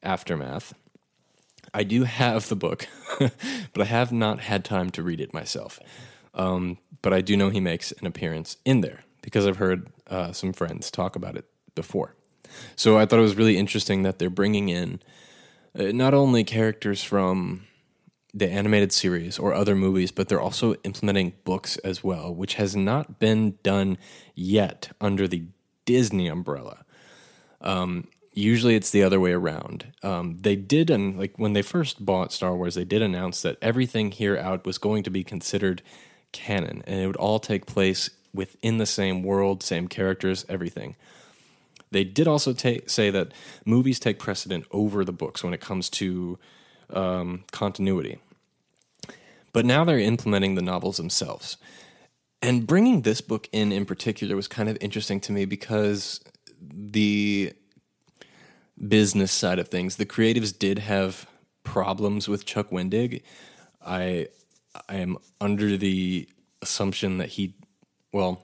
Aftermath. 0.02 0.74
I 1.74 1.84
do 1.84 2.04
have 2.04 2.48
the 2.48 2.56
book, 2.56 2.88
but 3.18 3.82
I 3.82 3.84
have 3.84 4.10
not 4.10 4.40
had 4.40 4.64
time 4.64 4.90
to 4.90 5.02
read 5.02 5.20
it 5.20 5.34
myself. 5.34 5.78
Um, 6.34 6.78
but 7.02 7.12
I 7.12 7.20
do 7.20 7.36
know 7.36 7.50
he 7.50 7.60
makes 7.60 7.92
an 7.92 8.06
appearance 8.06 8.56
in 8.64 8.80
there 8.80 9.04
because 9.22 9.46
I've 9.46 9.56
heard 9.56 9.88
uh, 10.08 10.32
some 10.32 10.52
friends 10.52 10.90
talk 10.90 11.16
about 11.16 11.36
it 11.36 11.44
before. 11.74 12.14
So 12.76 12.98
I 12.98 13.06
thought 13.06 13.18
it 13.18 13.22
was 13.22 13.36
really 13.36 13.56
interesting 13.56 14.02
that 14.02 14.18
they're 14.18 14.30
bringing 14.30 14.68
in 14.68 15.00
uh, 15.78 15.92
not 15.92 16.14
only 16.14 16.44
characters 16.44 17.02
from 17.02 17.64
the 18.32 18.48
animated 18.48 18.92
series 18.92 19.38
or 19.38 19.52
other 19.52 19.74
movies, 19.74 20.10
but 20.10 20.28
they're 20.28 20.40
also 20.40 20.74
implementing 20.84 21.32
books 21.44 21.76
as 21.78 22.04
well, 22.04 22.34
which 22.34 22.54
has 22.54 22.76
not 22.76 23.18
been 23.18 23.58
done 23.62 23.98
yet 24.34 24.90
under 25.00 25.26
the 25.26 25.44
Disney 25.84 26.28
umbrella. 26.28 26.84
Um, 27.60 28.08
usually 28.32 28.76
it's 28.76 28.90
the 28.90 29.02
other 29.02 29.18
way 29.18 29.32
around. 29.32 29.92
Um, 30.02 30.38
they 30.40 30.56
did, 30.56 30.90
and 30.90 31.18
like 31.18 31.38
when 31.38 31.52
they 31.52 31.62
first 31.62 32.04
bought 32.04 32.32
Star 32.32 32.54
Wars, 32.56 32.74
they 32.74 32.84
did 32.84 33.02
announce 33.02 33.42
that 33.42 33.58
everything 33.60 34.12
here 34.12 34.36
out 34.36 34.64
was 34.64 34.78
going 34.78 35.02
to 35.02 35.10
be 35.10 35.24
considered 35.24 35.82
canon, 36.32 36.82
and 36.86 37.00
it 37.00 37.06
would 37.06 37.16
all 37.16 37.40
take 37.40 37.66
place 37.66 38.10
within 38.32 38.78
the 38.78 38.86
same 38.86 39.22
world, 39.22 39.62
same 39.62 39.88
characters, 39.88 40.44
everything. 40.48 40.96
They 41.90 42.04
did 42.04 42.28
also 42.28 42.52
take, 42.52 42.88
say 42.88 43.10
that 43.10 43.32
movies 43.64 43.98
take 43.98 44.18
precedent 44.18 44.64
over 44.70 45.04
the 45.04 45.12
books 45.12 45.42
when 45.42 45.52
it 45.52 45.60
comes 45.60 45.90
to 45.90 46.38
um, 46.90 47.44
continuity. 47.50 48.18
But 49.52 49.64
now 49.64 49.84
they're 49.84 49.98
implementing 49.98 50.54
the 50.54 50.62
novels 50.62 50.96
themselves. 50.96 51.56
And 52.42 52.66
bringing 52.66 53.02
this 53.02 53.20
book 53.20 53.48
in 53.52 53.72
in 53.72 53.84
particular 53.84 54.36
was 54.36 54.48
kind 54.48 54.68
of 54.68 54.78
interesting 54.80 55.20
to 55.20 55.32
me 55.32 55.44
because 55.44 56.20
the 56.60 57.52
business 58.88 59.32
side 59.32 59.58
of 59.58 59.68
things, 59.68 59.96
the 59.96 60.06
creatives 60.06 60.56
did 60.56 60.78
have 60.78 61.26
problems 61.64 62.28
with 62.28 62.46
Chuck 62.46 62.70
Wendig. 62.70 63.22
I 63.84 64.28
I 64.88 64.96
am 64.96 65.18
under 65.40 65.76
the 65.76 66.28
assumption 66.62 67.18
that 67.18 67.30
he 67.30 67.54
well, 68.12 68.42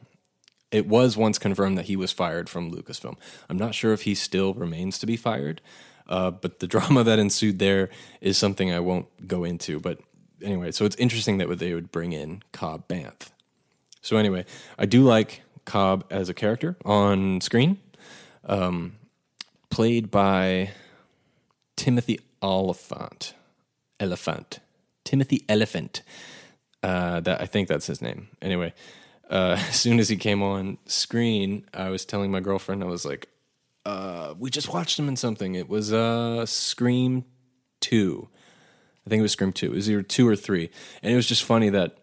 it 0.71 0.87
was 0.87 1.17
once 1.17 1.39
confirmed 1.39 1.79
that 1.79 1.87
he 1.87 1.97
was 1.97 2.13
fired 2.13 2.49
from 2.49 2.71
Lucasfilm. 2.71 3.17
I'm 3.49 3.59
not 3.59 3.75
sure 3.75 3.93
if 3.93 4.03
he 4.03 4.15
still 4.15 4.55
remains 4.55 4.99
to 4.99 5.07
be 5.07 5.17
fired, 5.17 5.61
uh, 6.09 6.31
but 6.31 6.59
the 6.59 6.67
drama 6.75 7.05
that 7.05 7.19
ensued 7.19 7.59
there 7.59 7.89
is 8.21 8.37
something 8.37 8.73
I 8.73 8.81
won't 8.81 9.27
go 9.27 9.45
into. 9.45 9.81
But 9.81 10.01
anyway, 10.43 10.73
so 10.73 10.85
it's 10.85 10.97
interesting 10.97 11.39
that 11.39 11.59
they 11.59 11.75
would 11.75 11.93
bring 11.93 12.13
in 12.13 12.43
Cobb 12.53 12.89
Vanth. 12.89 13.31
So 14.03 14.17
anyway, 14.17 14.45
I 14.79 14.87
do 14.87 15.03
like 15.03 15.43
Cobb 15.65 16.05
as 16.11 16.29
a 16.29 16.35
character 16.35 16.77
on 16.85 17.41
screen, 17.41 17.79
um, 18.45 18.97
played 19.71 20.11
by 20.11 20.71
Timothy 21.77 22.21
Olyphant. 22.43 23.35
Elephant. 23.99 24.61
Timothy 25.05 25.45
Elephant. 25.49 26.03
Uh, 26.83 27.21
that 27.21 27.41
I 27.41 27.47
think 27.47 27.69
that's 27.69 27.87
his 27.87 28.01
name. 28.01 28.29
Anyway, 28.41 28.73
uh, 29.31 29.57
as 29.69 29.77
soon 29.77 29.99
as 29.99 30.09
he 30.09 30.17
came 30.17 30.43
on 30.43 30.79
screen, 30.87 31.65
I 31.75 31.91
was 31.91 32.05
telling 32.05 32.31
my 32.31 32.41
girlfriend, 32.41 32.83
I 32.83 32.87
was 32.87 33.05
like, 33.05 33.29
uh, 33.85 34.35
we 34.39 34.51
just 34.51 34.73
watched 34.73 34.99
him 34.99 35.09
in 35.09 35.17
something. 35.17 35.55
It 35.55 35.69
was 35.69 35.93
uh, 35.93 36.45
Scream 36.47 37.25
2. 37.81 38.29
I 39.07 39.11
think 39.11 39.21
it 39.21 39.23
was 39.23 39.33
Scream 39.33 39.53
2. 39.53 39.67
It 39.67 39.75
was 39.75 39.89
either 39.89 40.03
2 40.03 40.29
or 40.29 40.35
3. 40.35 40.71
And 41.03 41.13
it 41.13 41.17
was 41.17 41.27
just 41.27 41.45
funny 41.45 41.69
that, 41.71 41.97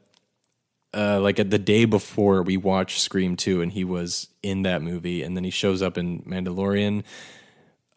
uh, 0.93 1.19
like, 1.19 1.39
at 1.39 1.49
the 1.49 1.59
day 1.59 1.83
before 1.83 2.41
we 2.41 2.55
watched 2.55 3.01
Scream 3.01 3.35
2 3.35 3.61
and 3.61 3.71
he 3.71 3.83
was 3.83 4.29
in 4.41 4.61
that 4.61 4.81
movie, 4.81 5.23
and 5.23 5.35
then 5.35 5.43
he 5.43 5.49
shows 5.49 5.81
up 5.81 5.97
in 5.97 6.21
Mandalorian, 6.21 7.03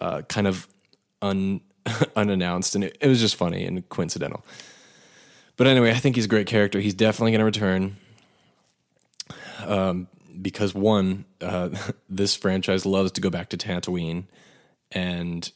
uh, 0.00 0.22
kind 0.22 0.48
of 0.48 0.66
un- 1.22 1.60
unannounced. 2.16 2.74
And 2.74 2.82
it, 2.82 2.98
it 3.00 3.06
was 3.06 3.20
just 3.20 3.36
funny 3.36 3.64
and 3.64 3.88
coincidental. 3.88 4.44
But 5.56 5.68
anyway, 5.68 5.92
I 5.92 5.98
think 5.98 6.16
he's 6.16 6.24
a 6.24 6.28
great 6.28 6.48
character. 6.48 6.80
He's 6.80 6.94
definitely 6.94 7.30
going 7.30 7.38
to 7.38 7.44
return. 7.44 7.96
Um, 9.66 10.08
because 10.40 10.74
one, 10.74 11.24
uh, 11.40 11.70
this 12.08 12.36
franchise 12.36 12.86
loves 12.86 13.12
to 13.12 13.20
go 13.20 13.30
back 13.30 13.48
to 13.50 13.56
Tatooine, 13.56 14.24
and 14.92 15.50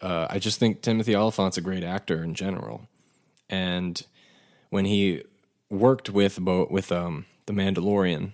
uh, 0.00 0.26
I 0.28 0.38
just 0.38 0.58
think 0.58 0.82
Timothy 0.82 1.14
Olyphant's 1.14 1.56
a 1.56 1.60
great 1.60 1.84
actor 1.84 2.22
in 2.22 2.34
general. 2.34 2.88
And 3.48 4.04
when 4.70 4.84
he 4.84 5.22
worked 5.70 6.10
with 6.10 6.40
with 6.40 6.90
um, 6.90 7.26
the 7.46 7.52
Mandalorian 7.52 8.32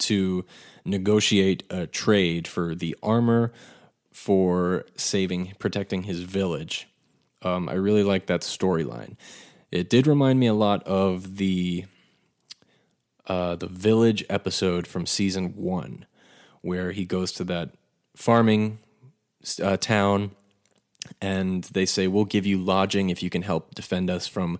to 0.00 0.44
negotiate 0.84 1.64
a 1.70 1.86
trade 1.86 2.46
for 2.46 2.74
the 2.74 2.96
armor 3.02 3.52
for 4.12 4.84
saving, 4.96 5.54
protecting 5.58 6.04
his 6.04 6.20
village, 6.20 6.88
um, 7.42 7.68
I 7.68 7.74
really 7.74 8.02
like 8.02 8.26
that 8.26 8.42
storyline. 8.42 9.16
It 9.70 9.90
did 9.90 10.06
remind 10.06 10.40
me 10.40 10.46
a 10.46 10.54
lot 10.54 10.82
of 10.84 11.36
the 11.36 11.84
uh, 13.28 13.56
the 13.56 13.66
village 13.66 14.24
episode 14.28 14.86
from 14.86 15.06
season 15.06 15.54
one, 15.54 16.06
where 16.62 16.92
he 16.92 17.04
goes 17.04 17.32
to 17.32 17.44
that 17.44 17.70
farming 18.16 18.78
uh, 19.62 19.76
town, 19.76 20.32
and 21.20 21.64
they 21.64 21.86
say, 21.86 22.06
"We'll 22.06 22.24
give 22.24 22.46
you 22.46 22.58
lodging 22.58 23.10
if 23.10 23.22
you 23.22 23.30
can 23.30 23.42
help 23.42 23.74
defend 23.74 24.10
us 24.10 24.26
from 24.26 24.58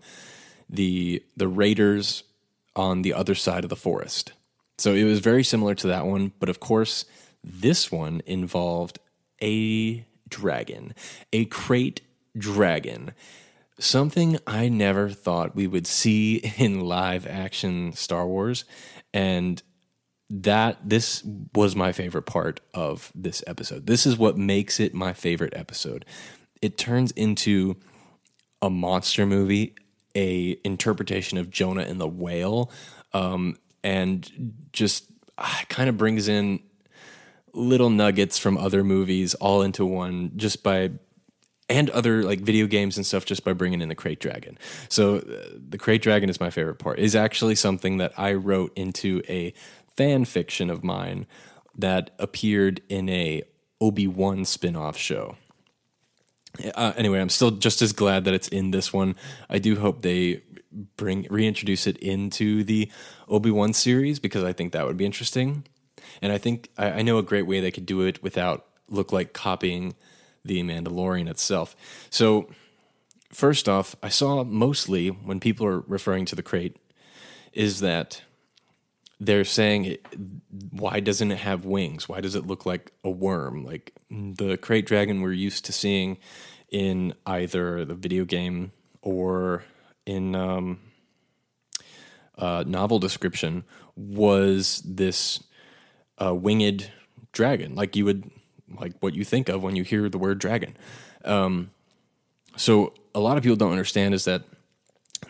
the 0.68 1.22
the 1.36 1.48
raiders 1.48 2.24
on 2.76 3.02
the 3.02 3.14
other 3.14 3.34
side 3.34 3.64
of 3.64 3.70
the 3.70 3.76
forest." 3.76 4.32
So 4.76 4.94
it 4.94 5.04
was 5.04 5.18
very 5.18 5.42
similar 5.42 5.74
to 5.76 5.88
that 5.88 6.06
one, 6.06 6.32
but 6.38 6.48
of 6.48 6.60
course, 6.60 7.04
this 7.42 7.90
one 7.90 8.22
involved 8.26 8.98
a 9.42 10.04
dragon, 10.28 10.94
a 11.32 11.46
krayt 11.46 12.00
dragon 12.36 13.12
something 13.78 14.38
I 14.46 14.68
never 14.68 15.10
thought 15.10 15.56
we 15.56 15.66
would 15.66 15.86
see 15.86 16.36
in 16.58 16.80
live 16.80 17.26
action 17.26 17.92
Star 17.92 18.26
Wars. 18.26 18.64
And 19.12 19.62
that 20.30 20.76
this 20.86 21.24
was 21.54 21.74
my 21.74 21.92
favorite 21.92 22.26
part 22.26 22.60
of 22.74 23.10
this 23.14 23.42
episode. 23.46 23.86
This 23.86 24.04
is 24.06 24.18
what 24.18 24.36
makes 24.36 24.78
it 24.78 24.94
my 24.94 25.12
favorite 25.12 25.54
episode. 25.56 26.04
It 26.60 26.76
turns 26.76 27.12
into 27.12 27.76
a 28.60 28.68
monster 28.68 29.24
movie, 29.24 29.74
a 30.14 30.58
interpretation 30.64 31.38
of 31.38 31.50
Jonah 31.50 31.82
and 31.82 32.00
the 32.00 32.08
whale, 32.08 32.70
um, 33.14 33.56
and 33.82 34.68
just 34.72 35.06
uh, 35.38 35.60
kind 35.68 35.88
of 35.88 35.96
brings 35.96 36.28
in 36.28 36.60
little 37.54 37.90
nuggets 37.90 38.38
from 38.38 38.58
other 38.58 38.84
movies 38.84 39.34
all 39.34 39.62
into 39.62 39.86
one 39.86 40.32
just 40.36 40.62
by 40.62 40.90
and 41.68 41.90
other 41.90 42.22
like 42.22 42.40
video 42.40 42.66
games 42.66 42.96
and 42.96 43.04
stuff 43.04 43.24
just 43.24 43.44
by 43.44 43.52
bringing 43.52 43.80
in 43.80 43.88
the 43.88 43.94
krayt 43.94 44.18
dragon. 44.18 44.58
So 44.88 45.16
uh, 45.16 45.20
the 45.68 45.78
krayt 45.78 46.00
dragon 46.00 46.30
is 46.30 46.40
my 46.40 46.50
favorite 46.50 46.76
part. 46.76 46.98
Is 46.98 47.14
actually 47.14 47.54
something 47.54 47.98
that 47.98 48.12
I 48.16 48.32
wrote 48.34 48.72
into 48.76 49.22
a 49.28 49.52
fan 49.96 50.24
fiction 50.24 50.70
of 50.70 50.82
mine 50.82 51.26
that 51.76 52.10
appeared 52.18 52.80
in 52.88 53.08
a 53.08 53.42
Obi-Wan 53.80 54.44
spin-off 54.44 54.96
show. 54.96 55.36
Uh, 56.74 56.92
anyway, 56.96 57.20
I'm 57.20 57.28
still 57.28 57.52
just 57.52 57.82
as 57.82 57.92
glad 57.92 58.24
that 58.24 58.34
it's 58.34 58.48
in 58.48 58.70
this 58.70 58.92
one. 58.92 59.14
I 59.48 59.58
do 59.58 59.76
hope 59.76 60.02
they 60.02 60.42
bring 60.96 61.26
reintroduce 61.30 61.86
it 61.86 61.96
into 61.98 62.64
the 62.64 62.90
Obi-Wan 63.28 63.72
series 63.72 64.18
because 64.18 64.42
I 64.42 64.52
think 64.52 64.72
that 64.72 64.86
would 64.86 64.96
be 64.96 65.06
interesting. 65.06 65.64
And 66.20 66.32
I 66.32 66.38
think 66.38 66.70
I, 66.76 66.90
I 66.90 67.02
know 67.02 67.18
a 67.18 67.22
great 67.22 67.46
way 67.46 67.60
they 67.60 67.70
could 67.70 67.86
do 67.86 68.02
it 68.02 68.22
without 68.22 68.66
look 68.88 69.12
like 69.12 69.32
copying 69.32 69.94
the 70.48 70.62
Mandalorian 70.62 71.28
itself. 71.28 71.76
So, 72.10 72.50
first 73.32 73.68
off, 73.68 73.94
I 74.02 74.08
saw 74.08 74.42
mostly 74.42 75.08
when 75.08 75.38
people 75.38 75.66
are 75.66 75.80
referring 75.80 76.24
to 76.26 76.36
the 76.36 76.42
krayt 76.42 76.74
is 77.52 77.80
that 77.80 78.22
they're 79.20 79.44
saying 79.44 79.96
why 80.70 81.00
doesn't 81.00 81.30
it 81.30 81.38
have 81.38 81.64
wings? 81.64 82.08
Why 82.08 82.20
does 82.20 82.34
it 82.34 82.46
look 82.46 82.64
like 82.64 82.92
a 83.02 83.10
worm? 83.10 83.64
Like 83.64 83.92
the 84.10 84.56
krayt 84.56 84.84
dragon 84.86 85.22
we're 85.22 85.32
used 85.32 85.64
to 85.66 85.72
seeing 85.72 86.18
in 86.70 87.14
either 87.26 87.84
the 87.84 87.94
video 87.94 88.24
game 88.24 88.72
or 89.02 89.64
in 90.06 90.34
um, 90.34 90.78
uh, 92.36 92.64
novel 92.66 92.98
description 92.98 93.64
was 93.96 94.82
this 94.86 95.42
uh, 96.22 96.34
winged 96.34 96.90
dragon, 97.32 97.74
like 97.74 97.96
you 97.96 98.04
would 98.04 98.30
like 98.78 98.92
what 99.00 99.14
you 99.14 99.24
think 99.24 99.48
of 99.48 99.62
when 99.62 99.76
you 99.76 99.84
hear 99.84 100.08
the 100.08 100.18
word 100.18 100.38
dragon. 100.38 100.76
Um, 101.24 101.70
so 102.56 102.92
a 103.14 103.20
lot 103.20 103.36
of 103.36 103.42
people 103.42 103.56
don't 103.56 103.70
understand 103.70 104.14
is 104.14 104.24
that 104.24 104.42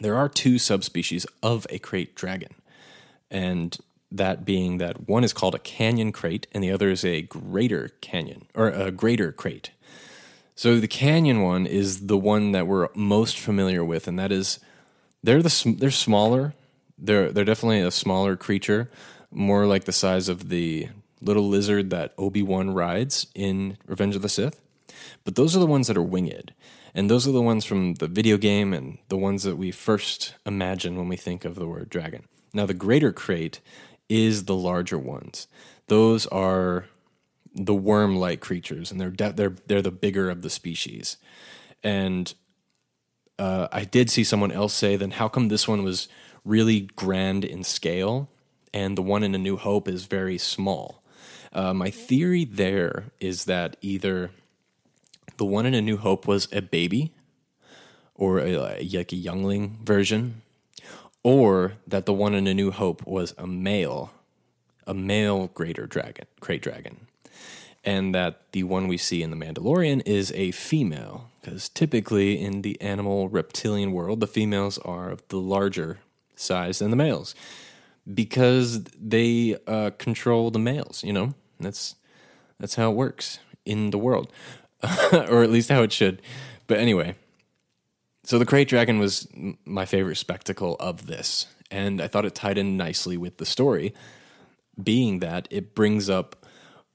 there 0.01 0.17
are 0.17 0.29
two 0.29 0.59
subspecies 0.59 1.27
of 1.43 1.67
a 1.71 1.79
krayt 1.79 2.15
dragon, 2.15 2.55
and 3.31 3.77
that 4.11 4.45
being 4.45 4.79
that 4.79 5.09
one 5.09 5.25
is 5.25 5.33
called 5.33 5.55
a 5.55 5.59
canyon 5.59 6.13
krayt 6.13 6.47
and 6.53 6.65
the 6.65 6.71
other 6.71 6.89
is 6.91 7.05
a 7.05 7.23
greater 7.23 7.91
canyon 8.01 8.47
or 8.55 8.69
a 8.69 8.91
greater 8.91 9.33
krayt. 9.33 9.69
So 10.55 10.81
the 10.81 10.89
canyon 10.89 11.43
one 11.43 11.67
is 11.67 12.07
the 12.07 12.17
one 12.17 12.53
that 12.53 12.67
we're 12.67 12.89
most 12.95 13.39
familiar 13.39 13.85
with, 13.85 14.09
and 14.09 14.19
that 14.19 14.33
is 14.33 14.59
they're 15.23 15.43
the 15.43 15.77
they're 15.79 15.91
smaller. 15.91 16.55
They're 16.97 17.31
they're 17.31 17.45
definitely 17.45 17.81
a 17.81 17.91
smaller 17.91 18.37
creature, 18.37 18.91
more 19.31 19.67
like 19.67 19.85
the 19.85 19.93
size 19.93 20.29
of 20.29 20.49
the 20.49 20.89
little 21.21 21.49
lizard 21.49 21.91
that 21.91 22.15
Obi 22.17 22.43
Wan 22.43 22.71
rides 22.71 23.27
in 23.35 23.79
Revenge 23.87 24.17
of 24.17 24.23
the 24.23 24.29
Sith. 24.29 24.61
But 25.25 25.37
those 25.37 25.57
are 25.57 25.61
the 25.61 25.67
ones 25.67 25.87
that 25.87 25.97
are 25.97 26.03
winged. 26.03 26.53
And 26.95 27.11
those 27.11 27.29
are 27.29 27.33
the 27.33 27.43
ones 27.43 27.65
from 27.65 27.95
the 27.95 28.09
video 28.09 28.37
game 28.37 28.73
and 28.73 28.99
the 29.09 29.17
ones 29.17 29.43
that 29.43 29.57
we 29.57 29.71
first 29.71 30.35
imagine 30.47 30.97
when 30.97 31.09
we 31.09 31.17
think 31.17 31.45
of 31.45 31.55
the 31.55 31.67
word 31.67 31.91
dragon. 31.91 32.25
Now, 32.53 32.67
the 32.67 32.75
greater 32.75 33.13
krayt 33.13 33.61
is 34.09 34.45
the 34.45 34.57
larger 34.57 34.99
ones. 34.99 35.47
Those 35.89 36.27
are 36.27 36.87
the 37.55 37.75
worm-like 37.75 38.41
creatures, 38.41 38.91
and 38.91 39.01
they're 39.01 39.11
de- 39.11 39.33
they're 39.33 39.57
they're 39.67 39.83
the 39.83 39.91
bigger 39.91 40.31
of 40.31 40.43
the 40.43 40.51
species. 40.51 41.17
And 41.83 42.33
uh, 43.39 43.69
I 43.71 43.85
did 43.85 44.11
see 44.11 44.25
someone 44.25 44.53
else 44.53 44.75
say, 44.75 44.97
then 44.97 45.13
how 45.13 45.29
come 45.29 45.49
this 45.49 45.69
one 45.69 45.83
was 45.83 46.09
really 46.45 46.89
grand 46.97 47.45
in 47.45 47.65
scale, 47.65 48.29
and 48.73 48.97
the 48.97 49.03
one 49.03 49.23
in 49.23 49.35
A 49.35 49.39
New 49.39 49.57
Hope 49.57 49.89
is 49.89 50.05
very 50.07 50.39
small? 50.39 50.98
Uh, 51.53 51.73
my 51.75 51.91
theory 51.91 52.45
there 52.45 53.07
is 53.21 53.45
that 53.47 53.77
either 53.81 54.31
the 55.37 55.45
one 55.45 55.67
in 55.67 55.75
A 55.75 55.81
New 55.81 55.97
Hope 55.97 56.27
was 56.27 56.49
a 56.53 56.61
baby, 56.61 57.13
or 58.15 58.41
a, 58.41 58.57
like 58.57 59.13
a 59.13 59.17
youngling 59.17 59.79
version, 59.85 60.43
or 61.23 61.75
that 61.87 62.07
the 62.07 62.13
one 62.13 62.35
in 62.35 62.47
A 62.47 62.55
New 62.55 62.71
Hope 62.71 63.07
was 63.07 63.35
a 63.39 63.47
male, 63.47 64.11
a 64.87 64.95
male 64.95 65.49
greater 65.55 65.87
dragon, 65.87 66.27
great 66.41 66.61
dragon, 66.61 67.07
and 67.85 68.15
that 68.15 68.51
the 68.53 68.65
one 68.65 68.89
we 68.89 68.97
see 68.97 69.23
in 69.23 69.31
The 69.31 69.37
Mandalorian 69.37 70.03
is 70.05 70.33
a 70.33 70.51
female, 70.51 71.31
because 71.41 71.69
typically 71.69 72.41
in 72.41 72.63
the 72.63 72.81
animal 72.81 73.29
reptilian 73.29 73.93
world, 73.93 74.21
the 74.21 74.27
females 74.27 74.79
are 74.79 75.11
of 75.11 75.27
the 75.29 75.39
larger 75.39 76.01
size 76.35 76.81
than 76.81 76.91
the 76.91 76.97
males, 76.97 77.35
because 78.13 78.83
they 78.85 79.57
uh, 79.67 79.91
control 79.99 80.51
the 80.51 80.59
males. 80.59 81.03
You 81.05 81.13
know, 81.13 81.35
that's 81.61 81.95
that's 82.59 82.75
how 82.75 82.91
it 82.91 82.97
works 82.97 83.39
in 83.65 83.91
the 83.91 83.99
world, 83.99 84.33
or 85.13 85.43
at 85.43 85.51
least 85.51 85.69
how 85.69 85.83
it 85.83 85.93
should. 85.93 86.23
But 86.67 86.79
anyway, 86.79 87.15
so 88.25 88.39
the 88.39 88.47
Krayt 88.47 88.69
Dragon 88.69 88.99
was 88.99 89.29
my 89.65 89.85
favorite 89.85 90.17
spectacle 90.17 90.77
of 90.81 91.07
this, 91.07 91.47
and 91.71 92.01
I 92.01 92.09
thought 92.09 92.25
it 92.25 92.35
tied 92.35 92.59
in 92.59 92.77
nicely 92.77 93.17
with 93.17 93.39
the 93.39 93.47
story, 93.47 93.95
being 94.83 95.21
that 95.21 95.49
it 95.51 95.75
brings 95.75 96.11
up 96.11 96.47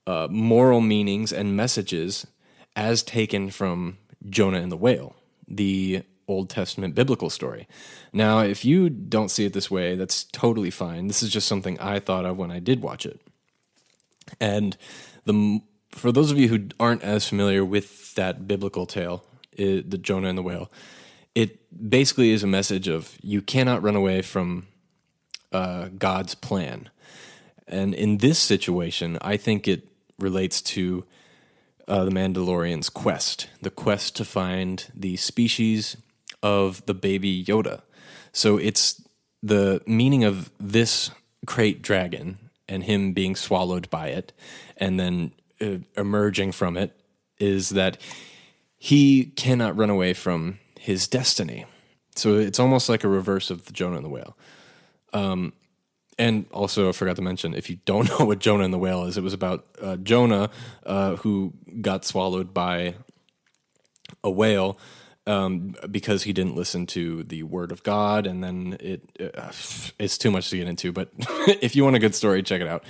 uh, 0.06 0.28
moral 0.30 0.82
meanings 0.82 1.32
and 1.32 1.56
messages 1.56 2.28
as 2.76 3.04
taken 3.04 3.50
from 3.50 3.98
Jonah 4.30 4.62
and 4.62 4.72
the 4.72 4.78
whale, 4.78 5.16
the 5.48 6.04
Old 6.28 6.50
Testament 6.50 6.96
biblical 6.96 7.30
story. 7.30 7.68
Now, 8.12 8.40
if 8.40 8.64
you 8.66 8.90
don't 8.90 9.30
see 9.30 9.46
it 9.46 9.54
this 9.54 9.70
way, 9.70 9.96
that's 9.96 10.24
totally 10.26 10.70
fine. 10.70 11.08
This 11.08 11.24
is 11.24 11.30
just 11.30 11.48
something 11.48 11.80
I 11.80 12.00
thought 12.00 12.26
of 12.26 12.38
when 12.38 12.52
I 12.52 12.60
did 12.60 12.82
watch 12.82 13.06
it. 13.06 13.20
And 14.40 14.78
the 15.26 15.62
for 15.92 16.12
those 16.12 16.32
of 16.32 16.40
you 16.40 16.48
who 16.48 16.68
aren't 16.80 17.04
as 17.04 17.28
familiar 17.28 17.64
with 17.64 18.16
that 18.16 18.48
biblical 18.48 18.86
tale, 18.86 19.24
it, 19.52 19.92
the 19.92 19.98
Jonah 19.98 20.30
and 20.30 20.38
the 20.38 20.42
whale, 20.42 20.72
it 21.36 21.60
basically 21.90 22.32
is 22.32 22.44
a 22.44 22.48
message 22.48 22.88
of 22.88 23.18
you 23.22 23.42
cannot 23.42 23.84
run 23.84 23.96
away 23.96 24.22
from 24.22 24.68
uh, 25.52 25.90
God's 25.98 26.36
plan. 26.36 26.90
And 27.68 27.94
in 27.94 28.18
this 28.18 28.40
situation, 28.40 29.18
I 29.22 29.38
think 29.38 29.68
it 29.68 29.88
relates 30.20 30.62
to 30.62 31.06
uh, 31.88 32.06
the 32.06 32.12
Mandalorian's 32.12 32.90
quest, 32.90 33.50
the 33.62 33.70
quest 33.70 34.16
to 34.18 34.26
find 34.26 34.86
the 34.96 35.18
species 35.18 35.98
of 36.44 36.86
the 36.86 36.94
baby 36.94 37.44
Yoda. 37.44 37.82
So 38.34 38.58
it's 38.58 39.02
the 39.42 39.82
meaning 39.88 40.24
of 40.24 40.52
this 40.60 41.10
krayt 41.48 41.82
dragon 41.82 42.38
and 42.70 42.84
him 42.84 43.14
being 43.14 43.36
swallowed 43.36 43.90
by 43.90 44.10
it 44.10 44.34
and 44.78 45.00
then 45.00 45.34
uh, 45.62 45.78
emerging 45.98 46.52
from 46.52 46.78
it 46.78 47.00
is 47.40 47.70
that 47.70 47.98
he 48.78 49.26
cannot 49.36 49.76
run 49.76 49.90
away 49.90 50.14
from 50.14 50.60
his 50.80 51.08
destiny. 51.08 51.66
So 52.16 52.38
it's 52.38 52.60
almost 52.60 52.90
like 52.90 53.04
a 53.04 53.08
reverse 53.08 53.50
of 53.50 53.66
the 53.66 53.74
Jonah 53.74 53.96
and 53.96 54.06
the 54.06 54.10
whale. 54.10 54.38
Um, 55.14 55.54
and 56.20 56.46
also, 56.52 56.90
I 56.90 56.92
forgot 56.92 57.16
to 57.16 57.22
mention, 57.22 57.54
if 57.54 57.70
you 57.70 57.78
don't 57.86 58.08
know 58.20 58.26
what 58.26 58.40
Jonah 58.40 58.64
and 58.64 58.74
the 58.74 58.78
whale 58.78 59.06
is, 59.06 59.18
it 59.18 59.24
was 59.24 59.34
about 59.34 59.66
uh, 59.82 59.98
Jonah 59.98 60.50
uh, 60.86 61.16
who 61.18 61.54
got 61.82 62.06
swallowed 62.06 62.54
by 62.54 62.96
a 64.24 64.30
whale 64.30 64.78
um, 65.26 65.76
because 65.90 66.24
he 66.24 66.34
didn't 66.34 66.56
listen 66.56 66.86
to 66.88 67.24
the 67.24 67.44
word 67.44 67.72
of 67.72 67.84
God, 67.84 68.28
and 68.28 68.44
then 68.44 68.78
it 68.80 69.32
uh, 69.38 69.52
it's 70.00 70.18
too 70.18 70.32
much 70.32 70.50
to 70.50 70.58
get 70.58 70.68
into. 70.68 70.92
But 70.92 71.10
if 71.62 71.76
you 71.76 71.84
want 71.84 71.96
a 71.96 72.00
good 72.00 72.16
story, 72.16 72.44
check 72.44 72.62
it 72.62 72.68
out. 72.68 72.84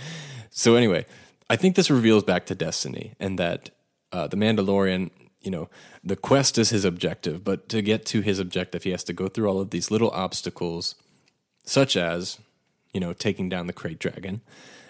So 0.50 0.76
anyway, 0.76 1.06
I 1.50 1.56
think 1.56 1.76
this 1.76 1.89
reveals 1.89 2.24
back 2.24 2.46
to 2.48 2.56
destiny, 2.56 3.13
and 3.19 3.38
that 3.39 3.69
uh, 4.12 4.28
the 4.28 4.38
Mandalorian 4.38 5.12
you 5.43 5.52
know, 5.52 5.69
the 6.04 6.15
quest 6.15 6.58
is 6.58 6.69
his 6.69 6.86
objective, 6.86 7.43
but 7.43 7.67
to 7.69 7.82
get 7.82 8.06
to 8.08 8.22
his 8.22 8.39
objective, 8.39 8.84
he 8.84 8.91
has 8.91 9.04
to 9.04 9.13
go 9.13 9.28
through 9.28 9.48
all 9.48 9.60
of 9.60 9.69
these 9.69 9.91
little 9.91 10.10
obstacles, 10.12 10.96
such 11.65 11.98
as, 11.98 12.39
you 12.93 13.00
know, 13.00 13.13
taking 13.13 13.50
down 13.50 13.67
the 13.67 13.74
krayt 13.74 14.00
dragon, 14.00 14.41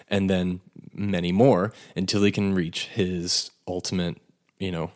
and 0.08 0.30
then 0.30 0.60
many 0.92 1.32
more 1.32 1.72
until 1.96 2.22
he 2.22 2.30
can 2.30 2.54
reach 2.54 2.86
his 2.86 3.50
ultimate, 3.66 4.16
you 4.58 4.70
know, 4.70 4.92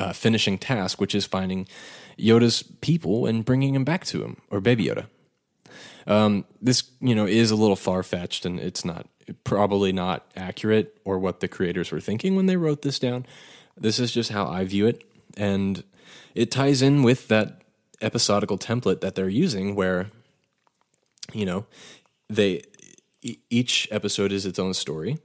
uh, 0.00 0.12
finishing 0.12 0.58
task, 0.58 1.00
which 1.00 1.14
is 1.14 1.26
finding 1.26 1.68
Yoda's 2.18 2.62
people 2.62 3.26
and 3.26 3.44
bringing 3.44 3.74
him 3.74 3.84
back 3.84 4.04
to 4.06 4.24
him, 4.24 4.38
or 4.50 4.60
Baby 4.60 4.86
Yoda. 4.86 5.06
Um, 6.06 6.46
this, 6.60 6.90
you 7.00 7.14
know, 7.14 7.26
is 7.26 7.50
a 7.50 7.56
little 7.56 7.76
far 7.76 8.02
fetched, 8.02 8.46
and 8.46 8.58
it's 8.58 8.84
not 8.84 9.06
probably 9.44 9.92
not 9.92 10.26
accurate 10.34 10.96
or 11.04 11.18
what 11.18 11.40
the 11.40 11.48
creators 11.48 11.92
were 11.92 12.00
thinking 12.00 12.34
when 12.34 12.46
they 12.46 12.56
wrote 12.56 12.82
this 12.82 12.98
down. 12.98 13.26
This 13.76 13.98
is 13.98 14.10
just 14.10 14.32
how 14.32 14.46
I 14.46 14.64
view 14.64 14.86
it. 14.86 15.04
And 15.36 15.84
it 16.34 16.50
ties 16.50 16.82
in 16.82 17.02
with 17.02 17.28
that 17.28 17.62
episodical 18.00 18.58
template 18.58 19.02
that 19.02 19.14
they're 19.14 19.28
using 19.28 19.74
where, 19.74 20.06
you 21.32 21.46
know, 21.46 21.66
they 22.28 22.62
each 23.50 23.86
episode 23.90 24.32
is 24.32 24.46
its 24.46 24.58
own 24.58 24.72
story, 24.72 25.18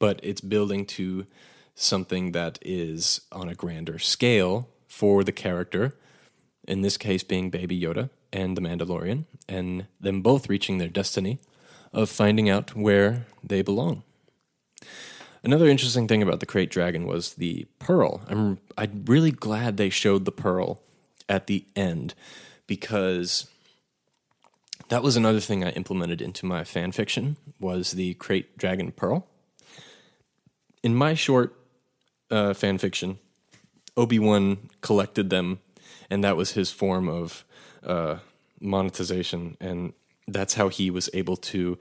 but 0.00 0.18
it's 0.22 0.40
building 0.40 0.84
to 0.84 1.24
something 1.80 2.32
that 2.32 2.58
is 2.62 3.22
on 3.32 3.48
a 3.48 3.54
grander 3.54 3.98
scale 3.98 4.68
for 4.86 5.24
the 5.24 5.32
character, 5.32 5.96
in 6.68 6.82
this 6.82 6.96
case 6.96 7.22
being 7.22 7.50
Baby 7.50 7.80
Yoda 7.80 8.10
and 8.32 8.56
the 8.56 8.60
Mandalorian, 8.60 9.24
and 9.48 9.86
them 9.98 10.20
both 10.20 10.48
reaching 10.48 10.78
their 10.78 10.88
destiny 10.88 11.38
of 11.92 12.08
finding 12.08 12.48
out 12.48 12.76
where 12.76 13.26
they 13.42 13.62
belong. 13.62 14.02
Another 15.42 15.68
interesting 15.68 16.06
thing 16.06 16.22
about 16.22 16.40
the 16.40 16.46
krayt 16.46 16.68
dragon 16.68 17.06
was 17.06 17.34
the 17.34 17.66
pearl. 17.78 18.20
I'm 18.28 18.58
I'm 18.76 19.04
really 19.06 19.30
glad 19.30 19.76
they 19.76 19.88
showed 19.88 20.26
the 20.26 20.32
pearl 20.32 20.82
at 21.28 21.46
the 21.46 21.64
end 21.74 22.14
because 22.66 23.48
that 24.88 25.02
was 25.02 25.16
another 25.16 25.40
thing 25.40 25.64
I 25.64 25.70
implemented 25.70 26.20
into 26.20 26.44
my 26.44 26.62
fan 26.62 26.92
fiction 26.92 27.36
was 27.58 27.92
the 27.92 28.14
krayt 28.16 28.46
dragon 28.58 28.92
pearl. 28.92 29.26
In 30.82 30.94
my 30.94 31.14
short 31.14 31.59
uh, 32.30 32.54
fan 32.54 32.78
fiction, 32.78 33.18
Obi 33.96 34.18
Wan 34.18 34.70
collected 34.80 35.30
them, 35.30 35.60
and 36.08 36.24
that 36.24 36.36
was 36.36 36.52
his 36.52 36.70
form 36.70 37.08
of 37.08 37.44
uh, 37.84 38.18
monetization, 38.60 39.56
and 39.60 39.92
that's 40.28 40.54
how 40.54 40.68
he 40.68 40.90
was 40.90 41.10
able 41.12 41.36
to 41.36 41.78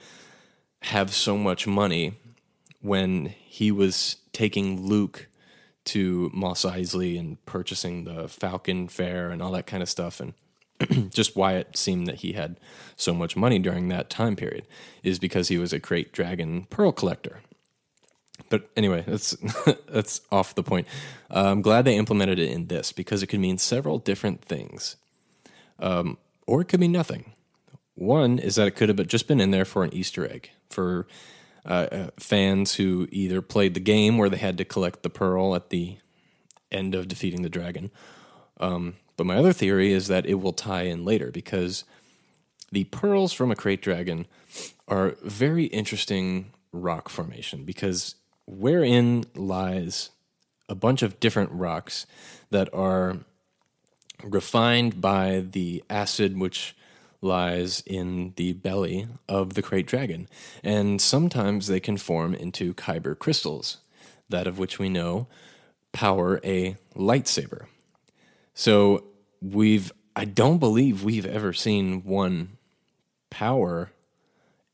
have 0.82 1.14
so 1.14 1.38
much 1.38 1.68
money 1.68 2.14
when 2.82 3.26
he 3.26 3.72
was 3.72 4.18
taking 4.32 4.82
Luke 4.86 5.28
to 5.86 6.30
Mos 6.34 6.64
Eisley 6.64 7.20
and 7.20 7.44
purchasing 7.46 8.06
the 8.06 8.28
Falcon 8.28 8.88
Fair 8.88 9.30
and 9.30 9.42
all 9.42 9.52
that 9.52 9.68
kind 9.68 9.84
of 9.84 9.90
stuff, 9.90 10.20
and 10.20 10.34
just 11.14 11.36
why 11.36 11.54
it 11.54 11.76
seemed 11.76 12.08
that 12.08 12.16
he 12.16 12.34
had 12.34 12.60
so 12.96 13.14
much 13.14 13.36
money 13.36 13.60
during 13.60 13.90
that 13.90 14.10
time 14.10 14.36
period 14.36 14.66
is 15.04 15.20
because 15.20 15.48
he 15.50 15.58
was 15.58 15.74
a 15.74 15.80
krayt 15.80 16.12
dragon 16.12 16.66
pearl 16.70 16.92
collector. 16.92 17.42
But 18.50 18.70
anyway, 18.76 19.04
that's 19.06 19.36
that's 19.88 20.22
off 20.32 20.56
the 20.56 20.64
point. 20.64 20.88
Uh, 21.30 21.52
I'm 21.52 21.62
glad 21.62 21.86
they 21.86 21.98
implemented 21.98 22.40
it 22.40 22.50
in 22.50 22.68
this 22.68 22.92
because 22.92 23.22
it 23.22 23.28
could 23.28 23.40
mean 23.40 23.58
several 23.58 24.00
different 24.00 24.44
things, 24.44 24.96
um, 25.80 26.18
or 26.48 26.62
it 26.62 26.66
could 26.66 26.80
mean 26.80 26.92
nothing. 26.92 27.34
One 27.96 28.40
is 28.40 28.56
that 28.56 28.68
it 28.68 28.76
could 28.76 28.90
have 28.90 29.06
just 29.08 29.28
been 29.28 29.42
in 29.42 29.52
there 29.52 29.66
for 29.66 29.84
an 29.84 29.94
Easter 29.94 30.26
egg 30.26 30.52
for 30.70 31.06
uh, 31.66 31.88
uh, 31.92 32.10
fans 32.18 32.76
who 32.76 33.08
either 33.12 33.42
played 33.42 33.74
the 33.74 33.80
game 33.82 34.18
where 34.18 34.30
they 34.30 34.38
had 34.38 34.58
to 34.58 34.66
collect 34.66 35.04
the 35.04 35.10
pearl 35.10 35.56
at 35.56 35.70
the 35.70 35.98
end 36.72 36.96
of 36.96 37.08
defeating 37.08 37.42
the 37.42 37.50
dragon. 37.50 37.92
Um, 38.60 38.96
but 39.18 39.26
my 39.26 39.36
other 39.36 39.52
theory 39.54 39.92
is 39.92 40.08
that 40.08 40.26
it 40.26 40.36
will 40.36 40.54
tie 40.54 40.84
in 40.84 41.04
later 41.04 41.32
because 41.32 41.84
the 42.72 42.86
pearls 42.86 43.34
from 43.34 43.52
a 43.52 43.56
krayt 43.56 43.82
dragon 43.82 44.28
are 44.88 45.18
very 45.24 45.66
interesting 45.66 46.54
rock 46.72 47.10
formation 47.10 47.66
because 47.66 48.16
wherein 48.50 49.24
lies 49.36 50.10
a 50.68 50.76
bunch 50.76 51.02
of 51.02 51.20
different 51.20 51.52
rocks 51.52 52.06
that 52.50 52.74
are 52.74 53.18
refined 54.24 55.00
by 55.00 55.44
the 55.52 55.84
acid 55.90 56.38
which 56.38 56.76
lies 57.22 57.84
in 57.86 58.34
the 58.38 58.54
belly 58.54 59.08
of 59.28 59.54
the 59.54 59.62
krayt 59.62 59.86
dragon. 59.86 60.28
And 60.64 61.02
sometimes 61.02 61.68
they 61.68 61.80
can 61.80 61.98
form 61.98 62.34
into 62.34 62.74
kyber 62.74 63.18
crystals, 63.18 63.78
that 64.30 64.48
of 64.48 64.58
which 64.58 64.80
we 64.80 64.90
know 64.90 65.28
power 65.92 66.40
a 66.44 66.76
lightsaber. 66.96 67.66
So 68.54 69.06
we've, 69.42 69.92
I 70.16 70.26
don't 70.26 70.60
believe 70.60 71.04
we've 71.04 71.26
ever 71.26 71.54
seen 71.54 72.04
one 72.04 72.58
power 73.30 73.92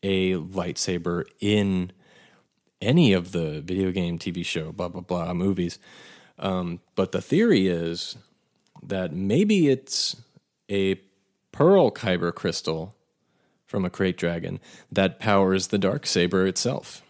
a 0.03 0.33
lightsaber 0.33 1.25
in 1.39 1.91
any 2.85 3.13
of 3.13 3.31
the 3.31 3.61
video 3.61 3.91
game, 3.91 4.17
TV 4.17 4.45
show, 4.45 4.71
blah, 4.71 4.87
blah, 4.87 5.01
blah 5.01 5.33
movies. 5.33 5.79
Um, 6.37 6.79
but 6.95 7.11
the 7.11 7.21
theory 7.21 7.67
is 7.67 8.17
that 8.83 9.13
maybe 9.13 9.69
it's 9.69 10.15
a 10.69 10.95
pearl 11.51 11.91
kyber 11.91 12.33
crystal 12.33 12.95
from 13.65 13.85
a 13.85 13.89
krayt 13.89 14.17
dragon 14.17 14.59
that 14.91 15.19
powers 15.19 15.67
the 15.67 15.77
dark 15.77 16.05
saber 16.05 16.45
itself, 16.45 17.01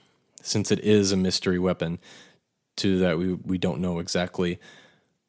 since 0.42 0.72
it 0.72 0.80
is 0.80 1.12
a 1.12 1.18
mystery 1.18 1.60
weapon. 1.60 2.00
To 2.78 3.00
that, 3.00 3.18
we 3.18 3.34
we 3.34 3.58
don't 3.58 3.80
know 3.80 4.00
exactly 4.00 4.60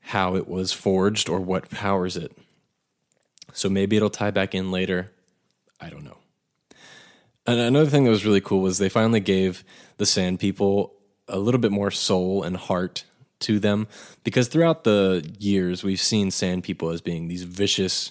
how 0.01 0.35
it 0.37 0.49
was 0.49 0.73
forged 0.73 1.29
or 1.29 1.41
what 1.41 1.71
powers 1.71 2.17
it. 2.17 2.37
So 3.53 3.69
maybe 3.69 3.97
it'll 3.97 4.11
tie 4.11 4.31
back 4.31 4.55
in 4.55 4.71
later. 4.71 5.13
I 5.81 5.91
don't 5.91 6.05
know. 6.05 6.19
And 7.47 7.61
another 7.61 7.91
thing 7.91 8.05
that 8.05 8.11
was 8.11 8.27
really 8.27 8.41
cool 8.41 8.61
was 8.61 8.79
they 8.79 8.89
finally 8.89 9.21
gave 9.21 9.65
the 9.99 10.07
Sand 10.07 10.41
People 10.41 10.95
a 11.29 11.39
little 11.39 11.61
bit 11.61 11.73
more 11.73 11.91
soul 11.91 12.43
and 12.43 12.57
heart 12.57 13.05
to 13.39 13.59
them 13.59 13.87
because 14.25 14.49
throughout 14.49 14.85
the 14.85 15.29
years 15.39 15.85
we've 15.85 16.01
seen 16.01 16.31
Sand 16.31 16.65
People 16.65 16.91
as 16.91 17.01
being 17.01 17.29
these 17.29 17.45
vicious 17.45 18.11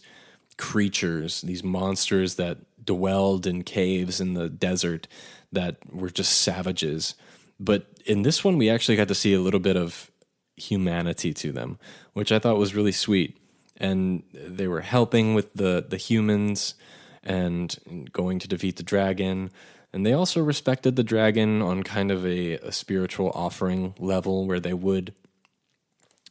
creatures, 0.57 1.41
these 1.41 1.63
monsters 1.63 2.35
that 2.35 2.57
dwelled 2.85 3.47
in 3.47 3.63
caves 3.63 4.21
in 4.21 4.33
the 4.33 4.49
desert 4.49 5.07
that 5.51 5.77
were 5.93 6.09
just 6.09 6.41
savages. 6.41 7.15
But 7.59 7.87
in 8.05 8.21
this 8.21 8.43
one, 8.43 8.57
we 8.57 8.69
actually 8.69 8.95
got 8.95 9.07
to 9.07 9.15
see 9.15 9.33
a 9.33 9.41
little 9.41 9.59
bit 9.59 9.75
of 9.75 10.11
humanity 10.55 11.33
to 11.33 11.51
them, 11.51 11.79
which 12.13 12.31
I 12.31 12.39
thought 12.39 12.57
was 12.57 12.75
really 12.75 12.91
sweet. 12.91 13.37
And 13.77 14.23
they 14.33 14.67
were 14.67 14.81
helping 14.81 15.33
with 15.33 15.53
the 15.53 15.85
the 15.87 15.97
humans 15.97 16.75
and 17.25 18.09
going 18.11 18.39
to 18.39 18.47
defeat 18.47 18.77
the 18.77 18.83
dragon. 18.83 19.51
And 19.93 20.05
they 20.05 20.13
also 20.13 20.43
respected 20.43 20.95
the 20.95 21.03
dragon 21.03 21.61
on 21.61 21.83
kind 21.83 22.11
of 22.11 22.25
a, 22.25 22.53
a 22.57 22.71
spiritual 22.71 23.31
offering 23.33 23.95
level 23.97 24.45
where 24.45 24.59
they 24.59 24.73
would 24.73 25.13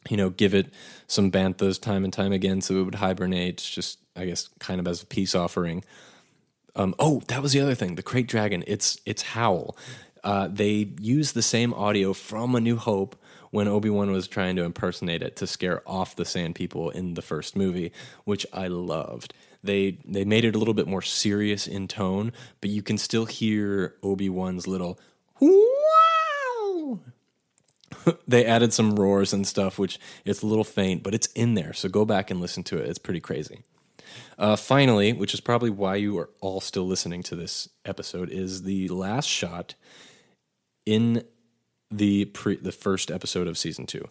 you 0.09 0.17
know, 0.17 0.29
give 0.29 0.53
it 0.53 0.73
some 1.07 1.31
banthas 1.31 1.81
time 1.81 2.03
and 2.03 2.13
time 2.13 2.31
again 2.31 2.61
so 2.61 2.79
it 2.79 2.83
would 2.83 2.95
hibernate, 2.95 3.57
just 3.57 3.99
I 4.15 4.25
guess 4.25 4.49
kind 4.59 4.79
of 4.79 4.87
as 4.87 5.03
a 5.03 5.05
peace 5.05 5.35
offering. 5.35 5.83
Um, 6.75 6.93
oh, 6.99 7.21
that 7.27 7.41
was 7.41 7.53
the 7.53 7.61
other 7.61 7.75
thing. 7.75 7.95
The 7.95 8.03
krayt 8.03 8.27
dragon. 8.27 8.63
It's 8.67 8.99
it's 9.05 9.21
Howl. 9.21 9.77
Uh, 10.23 10.47
they 10.47 10.91
use 10.99 11.31
the 11.31 11.41
same 11.41 11.73
audio 11.73 12.13
from 12.13 12.55
A 12.55 12.59
New 12.59 12.77
Hope 12.77 13.15
when 13.51 13.67
Obi 13.67 13.89
Wan 13.89 14.11
was 14.11 14.27
trying 14.27 14.55
to 14.57 14.63
impersonate 14.63 15.21
it 15.21 15.35
to 15.37 15.47
scare 15.47 15.81
off 15.87 16.15
the 16.15 16.25
Sand 16.25 16.55
People 16.55 16.89
in 16.89 17.13
the 17.13 17.21
first 17.21 17.55
movie, 17.55 17.91
which 18.25 18.45
I 18.51 18.67
loved. 18.67 19.33
They 19.65 19.99
they 20.05 20.25
made 20.25 20.45
it 20.45 20.55
a 20.55 20.59
little 20.59 20.73
bit 20.73 20.87
more 20.87 21.01
serious 21.01 21.67
in 21.67 21.87
tone, 21.87 22.31
but 22.61 22.69
you 22.69 22.81
can 22.81 22.97
still 22.97 23.25
hear 23.25 23.95
Obi 24.03 24.29
Wan's 24.29 24.67
little 24.67 24.99
wow 25.39 26.99
they 28.27 28.45
added 28.45 28.73
some 28.73 28.95
roars 28.95 29.33
and 29.33 29.45
stuff, 29.47 29.77
which 29.79 29.99
it's 30.23 30.41
a 30.41 30.47
little 30.47 30.63
faint, 30.63 31.03
but 31.03 31.13
it's 31.13 31.27
in 31.27 31.53
there. 31.53 31.73
So 31.73 31.89
go 31.89 32.05
back 32.05 32.31
and 32.31 32.41
listen 32.41 32.63
to 32.63 32.77
it. 32.77 32.87
It's 32.87 32.99
pretty 32.99 33.19
crazy. 33.19 33.63
Uh, 34.37 34.55
finally, 34.55 35.13
which 35.13 35.33
is 35.33 35.41
probably 35.41 35.69
why 35.69 35.95
you 35.95 36.17
are 36.17 36.29
all 36.41 36.61
still 36.61 36.85
listening 36.85 37.23
to 37.23 37.35
this 37.35 37.69
episode, 37.85 38.29
is 38.29 38.63
the 38.63 38.87
last 38.89 39.27
shot 39.27 39.75
in 40.85 41.23
the 41.89 42.25
pre- 42.25 42.57
the 42.57 42.71
first 42.71 43.11
episode 43.11 43.47
of 43.47 43.57
season 43.57 43.85
two. 43.85 44.07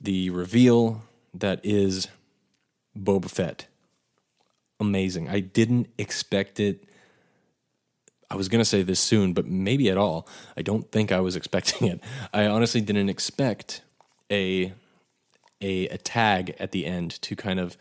The 0.00 0.30
reveal 0.30 1.04
that 1.34 1.60
is 1.62 2.08
Boba 2.98 3.30
Fett. 3.30 3.66
Amazing. 4.80 5.28
I 5.28 5.40
didn't 5.40 5.88
expect 5.98 6.58
it 6.58 6.84
I 8.30 8.36
was 8.36 8.48
going 8.48 8.60
to 8.60 8.64
say 8.64 8.82
this 8.82 9.00
soon, 9.00 9.32
but 9.32 9.46
maybe 9.46 9.90
at 9.90 9.96
all. 9.96 10.28
I 10.56 10.62
don't 10.62 10.90
think 10.92 11.10
I 11.10 11.20
was 11.20 11.36
expecting 11.40 11.88
it. 11.88 12.00
I 12.32 12.46
honestly 12.46 12.80
didn't 12.80 13.08
expect 13.08 13.82
a 14.30 14.72
a, 15.62 15.88
a 15.88 15.98
tag 15.98 16.56
at 16.58 16.72
the 16.72 16.86
end 16.86 17.20
to 17.22 17.36
kind 17.36 17.60
of 17.60 17.76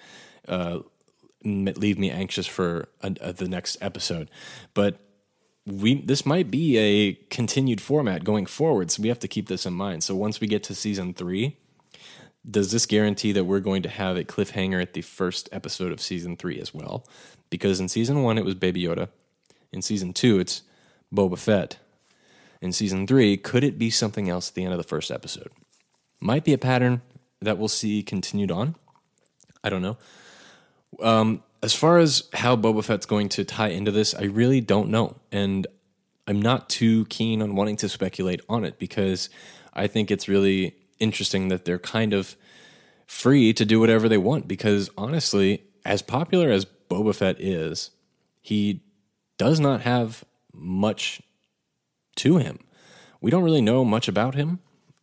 uh, 0.50 0.80
leave 1.44 1.98
me 1.98 2.12
anxious 2.12 2.46
for 2.46 2.90
a, 3.02 3.16
a, 3.22 3.32
the 3.32 3.48
next 3.48 3.78
episode. 3.80 4.30
But 4.74 5.00
we 5.66 6.02
this 6.02 6.26
might 6.26 6.52
be 6.52 6.78
a 6.78 7.14
continued 7.30 7.80
format 7.80 8.24
going 8.24 8.46
forward, 8.46 8.92
so 8.92 9.04
we 9.04 9.10
have 9.10 9.20
to 9.20 9.28
keep 9.28 9.48
this 9.48 9.66
in 9.66 9.74
mind. 9.74 10.04
So 10.04 10.16
once 10.16 10.42
we 10.42 10.48
get 10.48 10.64
to 10.64 10.76
season 10.76 11.14
three, 11.14 11.58
does 12.50 12.72
this 12.72 12.86
guarantee 12.86 13.32
that 13.34 13.46
we're 13.46 13.60
going 13.60 13.82
to 13.84 13.90
have 13.90 14.18
a 14.18 14.24
cliffhanger 14.24 14.82
at 14.82 14.94
the 14.94 15.02
first 15.02 15.50
episode 15.52 15.92
of 15.92 16.02
season 16.02 16.38
three 16.38 16.60
as 16.60 16.74
well? 16.74 17.06
Because 17.50 17.80
in 17.80 17.88
season 17.88 18.24
one 18.24 18.38
it 18.38 18.46
was 18.46 18.56
Baby 18.56 18.84
Yoda. 18.84 19.10
In 19.72 19.82
season 19.82 20.14
two, 20.14 20.40
it's 20.40 20.64
Boba 21.14 21.38
Fett. 21.38 21.78
In 22.62 22.72
season 22.72 23.08
three, 23.08 23.38
could 23.38 23.64
it 23.64 23.78
be 23.78 23.90
something 23.90 24.30
else 24.30 24.50
at 24.50 24.56
the 24.56 24.64
end 24.64 24.74
of 24.74 24.78
the 24.78 24.84
first 24.84 25.12
episode? 25.12 25.50
Might 26.20 26.44
be 26.44 26.54
a 26.54 26.58
pattern 26.58 27.02
that 27.42 27.58
we'll 27.58 27.68
see 27.68 28.04
continued 28.04 28.52
on. 28.52 28.76
I 29.64 29.70
don't 29.70 29.82
know. 29.82 29.98
Um, 31.02 31.44
as 31.62 31.74
far 31.74 31.98
as 32.00 32.24
how 32.34 32.56
Boba 32.56 32.84
Fett's 32.84 33.06
going 33.06 33.30
to 33.30 33.44
tie 33.44 33.70
into 33.70 33.92
this, 33.92 34.14
I 34.14 34.24
really 34.24 34.62
don't 34.62 34.90
know. 34.90 35.16
And 35.32 35.68
I'm 36.28 36.42
not 36.42 36.70
too 36.70 37.06
keen 37.06 37.42
on 37.42 37.56
wanting 37.56 37.78
to 37.78 37.90
speculate 37.90 38.42
on 38.50 38.64
it 38.64 38.80
because 38.80 39.30
I 39.74 39.88
think 39.88 40.12
it's 40.12 40.28
really 40.28 40.76
interesting 41.00 41.48
that 41.50 41.66
they're 41.66 41.80
kind 41.80 42.14
of 42.14 42.36
free 43.06 43.54
to 43.54 43.66
do 43.66 43.80
whatever 43.80 44.08
they 44.08 44.18
want. 44.18 44.48
Because 44.48 44.90
honestly, 44.98 45.64
as 45.86 46.02
popular 46.02 46.50
as 46.52 46.66
Boba 46.90 47.16
Fett 47.16 47.40
is, 47.40 47.92
he 48.42 48.84
does 49.38 49.60
not 49.60 49.82
have 49.82 50.24
much 50.54 51.22
to 52.18 52.38
him. 52.38 52.60
We 53.22 53.32
don't 53.32 53.44
really 53.44 53.62
know 53.62 53.84
much 53.84 54.08
about 54.08 54.36
him. 54.36 54.60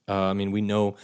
Uh, 0.08 0.30
I 0.30 0.32
mean, 0.32 0.52
we 0.52 0.60
know 0.60 0.96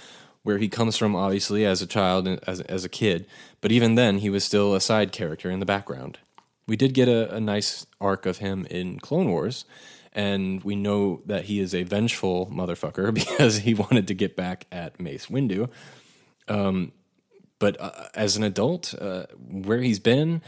where 0.42 0.58
he 0.58 0.68
comes 0.68 0.96
from, 0.96 1.14
obviously, 1.14 1.64
as 1.64 1.82
a 1.82 1.86
child, 1.86 2.26
as, 2.46 2.60
as 2.62 2.84
a 2.84 2.88
kid, 2.88 3.26
but 3.60 3.72
even 3.72 3.94
then, 3.94 4.18
he 4.18 4.30
was 4.30 4.44
still 4.44 4.74
a 4.74 4.80
side 4.80 5.12
character 5.12 5.50
in 5.50 5.60
the 5.60 5.66
background. 5.66 6.18
We 6.66 6.76
did 6.76 6.94
get 6.94 7.08
a, 7.08 7.34
a 7.34 7.40
nice 7.40 7.86
arc 8.00 8.26
of 8.26 8.38
him 8.38 8.66
in 8.70 8.98
Clone 8.98 9.30
Wars, 9.30 9.64
and 10.12 10.62
we 10.62 10.76
know 10.76 11.22
that 11.26 11.44
he 11.44 11.60
is 11.60 11.74
a 11.74 11.82
vengeful 11.82 12.46
motherfucker 12.46 13.12
because 13.14 13.58
he 13.58 13.74
wanted 13.74 14.08
to 14.08 14.14
get 14.14 14.36
back 14.36 14.66
at 14.70 15.00
Mace 15.00 15.26
Windu. 15.26 15.70
Um, 16.48 16.92
but 17.58 17.80
uh, 17.80 18.08
as 18.14 18.36
an 18.36 18.42
adult, 18.42 18.94
uh, 19.00 19.26
where 19.48 19.80
he's 19.80 20.00
been, 20.00 20.42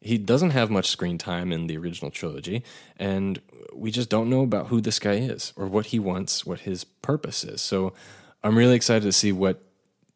he 0.00 0.18
doesn't 0.18 0.50
have 0.50 0.70
much 0.70 0.86
screen 0.86 1.18
time 1.18 1.50
in 1.50 1.66
the 1.66 1.76
original 1.76 2.10
trilogy, 2.10 2.62
and 2.96 3.40
we 3.72 3.90
just 3.90 4.10
don't 4.10 4.30
know 4.30 4.42
about 4.42 4.68
who 4.68 4.80
this 4.80 4.98
guy 4.98 5.14
is 5.14 5.52
or 5.56 5.66
what 5.66 5.86
he 5.86 5.98
wants, 5.98 6.44
what 6.46 6.60
his 6.60 6.84
purpose 6.84 7.42
is. 7.42 7.60
So 7.60 7.94
I'm 8.42 8.56
really 8.56 8.74
excited 8.74 9.04
to 9.04 9.12
see 9.12 9.32
what 9.32 9.62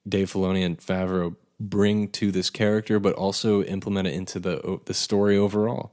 Dave 0.09 0.33
Filoni 0.33 0.65
and 0.65 0.79
Favreau 0.79 1.37
bring 1.59 2.09
to 2.09 2.31
this 2.31 2.51
character, 2.51 2.99
but 2.99 3.15
also 3.15 3.63
implement 3.63 4.09
it 4.09 4.15
into 4.15 4.39
the 4.39 4.81
the 4.85 4.95
story 4.95 5.37
overall. 5.37 5.93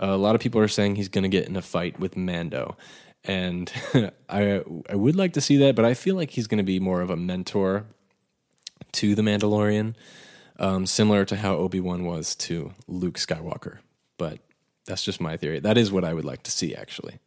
Uh, 0.00 0.06
a 0.06 0.16
lot 0.16 0.34
of 0.34 0.40
people 0.40 0.60
are 0.60 0.68
saying 0.68 0.96
he's 0.96 1.08
going 1.08 1.22
to 1.22 1.28
get 1.28 1.48
in 1.48 1.56
a 1.56 1.62
fight 1.62 1.98
with 1.98 2.16
Mando, 2.16 2.76
and 3.24 3.72
I 4.28 4.62
I 4.88 4.94
would 4.94 5.16
like 5.16 5.32
to 5.34 5.40
see 5.40 5.56
that, 5.58 5.74
but 5.74 5.84
I 5.84 5.94
feel 5.94 6.16
like 6.16 6.30
he's 6.30 6.46
going 6.46 6.58
to 6.58 6.64
be 6.64 6.80
more 6.80 7.00
of 7.00 7.10
a 7.10 7.16
mentor 7.16 7.86
to 8.92 9.14
the 9.14 9.22
Mandalorian 9.22 9.94
um, 10.58 10.86
similar 10.86 11.24
to 11.24 11.36
how 11.36 11.56
Obi 11.56 11.80
Wan 11.80 12.04
was 12.04 12.34
to 12.36 12.72
Luke 12.86 13.18
Skywalker. 13.18 13.78
But 14.16 14.40
that's 14.86 15.04
just 15.04 15.20
my 15.20 15.36
theory. 15.36 15.60
That 15.60 15.78
is 15.78 15.92
what 15.92 16.04
I 16.04 16.14
would 16.14 16.24
like 16.24 16.42
to 16.44 16.50
see, 16.50 16.74
actually. 16.74 17.18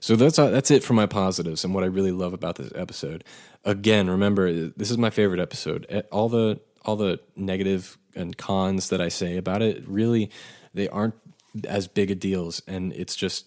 So 0.00 0.16
that's 0.16 0.38
uh, 0.38 0.50
that's 0.50 0.70
it 0.70 0.84
for 0.84 0.94
my 0.94 1.06
positives 1.06 1.64
and 1.64 1.74
what 1.74 1.82
I 1.82 1.88
really 1.88 2.12
love 2.12 2.32
about 2.32 2.56
this 2.56 2.72
episode. 2.74 3.24
Again, 3.64 4.08
remember 4.08 4.52
this 4.52 4.90
is 4.90 4.98
my 4.98 5.10
favorite 5.10 5.40
episode. 5.40 6.04
All 6.12 6.28
the 6.28 6.60
all 6.84 6.96
the 6.96 7.20
negative 7.36 7.98
and 8.14 8.36
cons 8.36 8.90
that 8.90 9.00
I 9.00 9.08
say 9.08 9.36
about 9.36 9.62
it 9.62 9.86
really 9.86 10.30
they 10.74 10.88
aren't 10.88 11.14
as 11.64 11.88
big 11.88 12.10
a 12.10 12.14
deals, 12.14 12.62
and 12.66 12.92
it's 12.92 13.16
just 13.16 13.46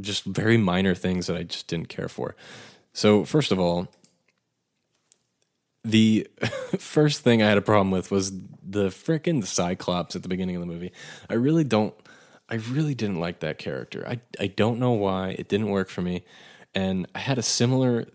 just 0.00 0.24
very 0.24 0.56
minor 0.56 0.94
things 0.94 1.26
that 1.26 1.36
I 1.36 1.42
just 1.42 1.68
didn't 1.68 1.88
care 1.88 2.08
for. 2.08 2.34
So 2.94 3.24
first 3.24 3.52
of 3.52 3.58
all, 3.58 3.88
the 5.84 6.26
first 6.78 7.20
thing 7.20 7.42
I 7.42 7.48
had 7.48 7.58
a 7.58 7.62
problem 7.62 7.90
with 7.90 8.10
was 8.10 8.32
the 8.62 8.88
freaking 8.88 9.44
Cyclops 9.44 10.16
at 10.16 10.22
the 10.22 10.28
beginning 10.28 10.56
of 10.56 10.60
the 10.60 10.66
movie. 10.66 10.92
I 11.28 11.34
really 11.34 11.64
don't 11.64 11.94
I 12.48 12.56
really 12.56 12.94
didn't 12.94 13.20
like 13.20 13.40
that 13.40 13.58
character. 13.58 14.06
I 14.06 14.20
I 14.38 14.46
don't 14.46 14.78
know 14.78 14.92
why 14.92 15.30
it 15.38 15.48
didn't 15.48 15.70
work 15.70 15.88
for 15.88 16.02
me, 16.02 16.24
and 16.74 17.06
I 17.14 17.18
had 17.18 17.38
a 17.38 17.42
similar 17.42 18.06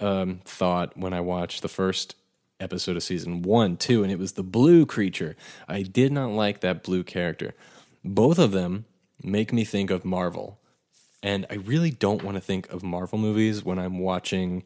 um, 0.00 0.40
thought 0.44 0.96
when 0.96 1.12
I 1.12 1.20
watched 1.20 1.62
the 1.62 1.68
first 1.68 2.16
episode 2.60 2.96
of 2.96 3.02
season 3.02 3.42
one 3.42 3.76
too, 3.76 4.02
and 4.02 4.12
it 4.12 4.18
was 4.18 4.32
the 4.32 4.42
blue 4.42 4.86
creature. 4.86 5.36
I 5.68 5.82
did 5.82 6.12
not 6.12 6.30
like 6.30 6.60
that 6.60 6.82
blue 6.82 7.02
character. 7.02 7.54
Both 8.04 8.38
of 8.38 8.52
them 8.52 8.86
make 9.22 9.52
me 9.52 9.64
think 9.64 9.90
of 9.90 10.04
Marvel, 10.04 10.58
and 11.22 11.46
I 11.50 11.54
really 11.54 11.90
don't 11.90 12.22
want 12.22 12.36
to 12.36 12.40
think 12.40 12.68
of 12.70 12.82
Marvel 12.82 13.18
movies 13.18 13.64
when 13.64 13.78
I'm 13.78 13.98
watching 13.98 14.64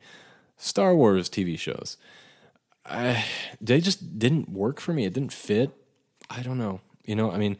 Star 0.57 0.94
Wars 0.94 1.29
TV 1.29 1.59
shows. 1.59 1.96
I, 2.85 3.25
they 3.61 3.81
just 3.81 4.18
didn't 4.18 4.49
work 4.49 4.81
for 4.81 4.92
me. 4.92 5.05
It 5.05 5.12
didn't 5.12 5.33
fit. 5.33 5.70
I 6.31 6.42
don't 6.42 6.59
know. 6.59 6.81
You 7.05 7.14
know, 7.14 7.31
I 7.31 7.38
mean, 7.38 7.59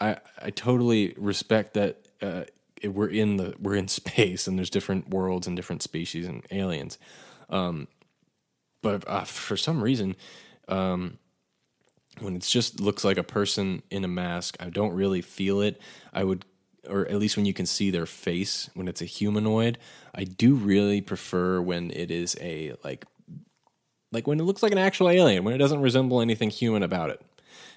I 0.00 0.18
I 0.40 0.50
totally 0.50 1.14
respect 1.16 1.74
that 1.74 2.08
uh, 2.20 2.44
it, 2.80 2.88
we're 2.88 3.08
in 3.08 3.36
the 3.36 3.54
we're 3.58 3.76
in 3.76 3.88
space 4.00 4.46
and 4.46 4.58
there's 4.58 4.70
different 4.70 5.10
worlds 5.10 5.46
and 5.46 5.56
different 5.56 5.82
species 5.82 6.26
and 6.26 6.44
aliens. 6.50 6.98
Um, 7.48 7.88
but 8.82 9.08
uh, 9.08 9.24
for 9.24 9.56
some 9.56 9.82
reason, 9.82 10.16
um, 10.68 11.18
when 12.20 12.36
it 12.36 12.42
just 12.42 12.80
looks 12.80 13.04
like 13.04 13.18
a 13.18 13.22
person 13.22 13.82
in 13.90 14.04
a 14.04 14.08
mask, 14.08 14.56
I 14.60 14.70
don't 14.70 14.92
really 14.92 15.20
feel 15.20 15.60
it. 15.60 15.80
I 16.12 16.24
would, 16.24 16.44
or 16.88 17.06
at 17.06 17.18
least 17.18 17.36
when 17.36 17.46
you 17.46 17.54
can 17.54 17.66
see 17.66 17.90
their 17.90 18.06
face 18.06 18.70
when 18.74 18.88
it's 18.88 19.02
a 19.02 19.06
humanoid, 19.06 19.78
I 20.14 20.24
do 20.24 20.54
really 20.54 21.00
prefer 21.00 21.60
when 21.60 21.90
it 21.90 22.10
is 22.10 22.36
a 22.40 22.74
like, 22.84 23.04
like 24.12 24.26
when 24.26 24.38
it 24.38 24.44
looks 24.44 24.62
like 24.62 24.72
an 24.72 24.78
actual 24.78 25.08
alien, 25.08 25.44
when 25.44 25.54
it 25.54 25.58
doesn't 25.58 25.80
resemble 25.80 26.20
anything 26.20 26.50
human 26.50 26.82
about 26.82 27.10
it. 27.10 27.20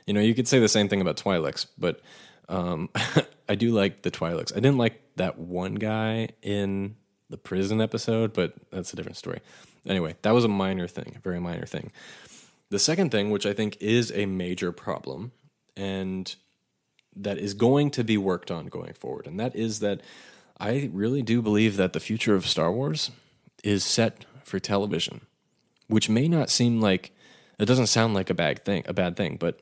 You 0.06 0.14
know, 0.14 0.22
you 0.22 0.36
could 0.36 0.48
say 0.48 0.60
the 0.60 0.70
same 0.70 0.88
thing 0.88 1.02
about 1.02 1.18
Twi'leks, 1.18 1.66
but 1.78 2.02
um, 2.50 2.90
I 3.50 3.56
do 3.56 3.72
like 3.72 4.04
the 4.04 4.12
Twi'leks. 4.12 4.52
I 4.52 4.56
didn't 4.56 4.78
like 4.78 5.02
that 5.16 5.38
one 5.38 5.76
guy 5.76 6.30
in 6.42 6.96
the 7.30 7.38
prison 7.38 7.82
episode, 7.82 8.34
but 8.34 8.54
that's 8.72 8.94
a 8.94 8.96
different 8.96 9.18
story. 9.18 9.42
Anyway, 9.86 10.16
that 10.22 10.32
was 10.32 10.44
a 10.44 10.50
minor 10.50 10.88
thing, 10.88 11.14
a 11.16 11.20
very 11.20 11.40
minor 11.40 11.66
thing. 11.66 11.92
The 12.70 12.80
second 12.80 13.12
thing, 13.12 13.30
which 13.30 13.46
I 13.46 13.54
think 13.54 13.78
is 13.80 14.12
a 14.14 14.26
major 14.26 14.72
problem, 14.72 15.32
and 15.76 16.36
that 17.16 17.38
is 17.38 17.54
going 17.54 17.92
to 17.92 18.04
be 18.04 18.18
worked 18.18 18.52
on 18.52 18.68
going 18.68 18.94
forward, 18.94 19.26
and 19.28 19.40
that 19.40 19.56
is 19.56 19.80
that 19.80 20.02
I 20.60 20.90
really 20.92 21.22
do 21.22 21.42
believe 21.42 21.78
that 21.78 21.94
the 21.94 22.00
future 22.00 22.36
of 22.36 22.46
Star 22.46 22.72
Wars 22.72 23.12
is 23.64 23.86
set 23.86 24.26
for 24.44 24.60
television, 24.60 25.22
which 25.88 26.10
may 26.10 26.28
not 26.28 26.50
seem 26.50 26.82
like 26.82 27.12
it 27.60 27.66
doesn't 27.66 27.88
sound 27.88 28.14
like 28.14 28.30
a 28.30 28.36
bad 28.36 28.64
thing, 28.66 28.84
a 28.86 28.94
bad 28.94 29.16
thing, 29.16 29.38
but 29.38 29.60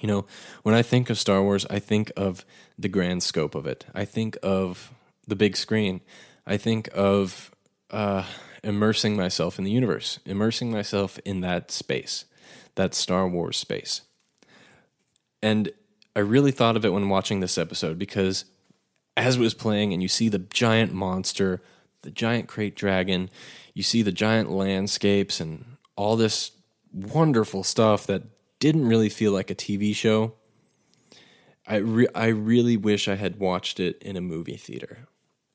you 0.00 0.08
know, 0.08 0.26
when 0.62 0.74
I 0.74 0.82
think 0.82 1.10
of 1.10 1.18
Star 1.18 1.42
Wars, 1.42 1.66
I 1.70 1.78
think 1.78 2.10
of 2.16 2.44
the 2.78 2.88
grand 2.88 3.22
scope 3.22 3.54
of 3.54 3.66
it. 3.66 3.86
I 3.94 4.04
think 4.04 4.36
of 4.42 4.92
the 5.26 5.36
big 5.36 5.56
screen. 5.56 6.00
I 6.46 6.56
think 6.56 6.88
of 6.94 7.50
uh, 7.90 8.24
immersing 8.64 9.16
myself 9.16 9.58
in 9.58 9.64
the 9.64 9.70
universe, 9.70 10.18
immersing 10.24 10.70
myself 10.70 11.18
in 11.24 11.40
that 11.40 11.70
space, 11.70 12.24
that 12.74 12.94
Star 12.94 13.28
Wars 13.28 13.56
space. 13.56 14.02
And 15.42 15.70
I 16.16 16.20
really 16.20 16.52
thought 16.52 16.76
of 16.76 16.84
it 16.84 16.92
when 16.92 17.08
watching 17.08 17.40
this 17.40 17.58
episode 17.58 17.98
because 17.98 18.44
as 19.16 19.36
it 19.36 19.40
was 19.40 19.54
playing 19.54 19.92
and 19.92 20.02
you 20.02 20.08
see 20.08 20.28
the 20.28 20.38
giant 20.38 20.92
monster, 20.92 21.62
the 22.02 22.10
giant 22.10 22.48
krayt 22.48 22.74
dragon, 22.74 23.30
you 23.74 23.82
see 23.82 24.02
the 24.02 24.12
giant 24.12 24.50
landscapes 24.50 25.40
and 25.40 25.64
all 25.96 26.16
this 26.16 26.52
wonderful 26.92 27.62
stuff 27.62 28.06
that 28.06 28.22
didn't 28.58 28.86
really 28.86 29.08
feel 29.08 29.32
like 29.32 29.50
a 29.50 29.54
TV 29.54 29.94
show. 29.94 30.34
I 31.66 31.76
re- 31.76 32.08
I 32.14 32.26
really 32.26 32.76
wish 32.76 33.08
I 33.08 33.16
had 33.16 33.38
watched 33.38 33.80
it 33.80 34.02
in 34.02 34.16
a 34.16 34.20
movie 34.20 34.56
theater 34.56 35.08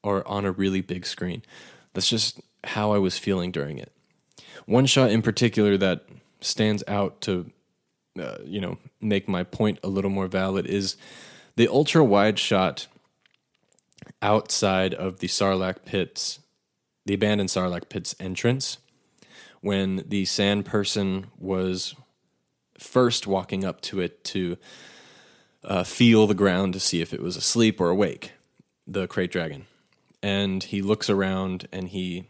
or 0.04 0.28
on 0.28 0.46
a 0.46 0.52
really 0.52 0.82
big 0.82 1.06
screen. 1.06 1.44
That's 1.94 2.10
just 2.10 2.40
how 2.64 2.92
I 2.92 2.98
was 2.98 3.18
feeling 3.18 3.52
during 3.52 3.78
it. 3.78 3.92
One 4.66 4.86
shot 4.86 5.12
in 5.12 5.22
particular 5.22 5.78
that 5.78 6.06
stands 6.42 6.84
out 6.88 7.22
to 7.22 7.52
uh, 8.20 8.38
you 8.44 8.60
know 8.62 8.78
make 9.02 9.28
my 9.28 9.44
point 9.44 9.80
a 9.84 9.88
little 9.88 10.10
more 10.10 10.28
valid 10.28 10.66
is 10.66 10.98
the 11.56 11.68
ultra 11.68 12.04
wide 12.04 12.40
shot 12.40 12.88
outside 14.22 14.94
of 14.94 15.20
the 15.20 15.28
Sarlacc 15.28 15.86
pits, 15.86 16.40
the 17.06 17.14
abandoned 17.14 17.50
Sarlacc 17.50 17.90
pits 17.90 18.16
entrance 18.20 18.78
when 19.62 20.04
the 20.08 20.26
sand 20.26 20.66
person 20.66 21.28
was 21.38 21.96
first 22.78 23.28
walking 23.28 23.66
up 23.66 23.82
to 23.82 24.00
it 24.00 24.24
to 24.24 24.58
uh, 25.64 25.84
feel 25.84 26.28
the 26.28 26.34
ground 26.34 26.74
to 26.74 26.80
see 26.80 27.02
if 27.02 27.14
it 27.14 27.22
was 27.22 27.36
asleep 27.36 27.82
or 27.82 27.90
awake, 27.90 28.34
the 28.88 29.08
krayt 29.08 29.32
dragon. 29.32 29.66
And 30.24 30.64
he 30.64 30.82
looks 30.82 31.10
around 31.10 31.68
and 31.72 31.90
he 31.90 32.28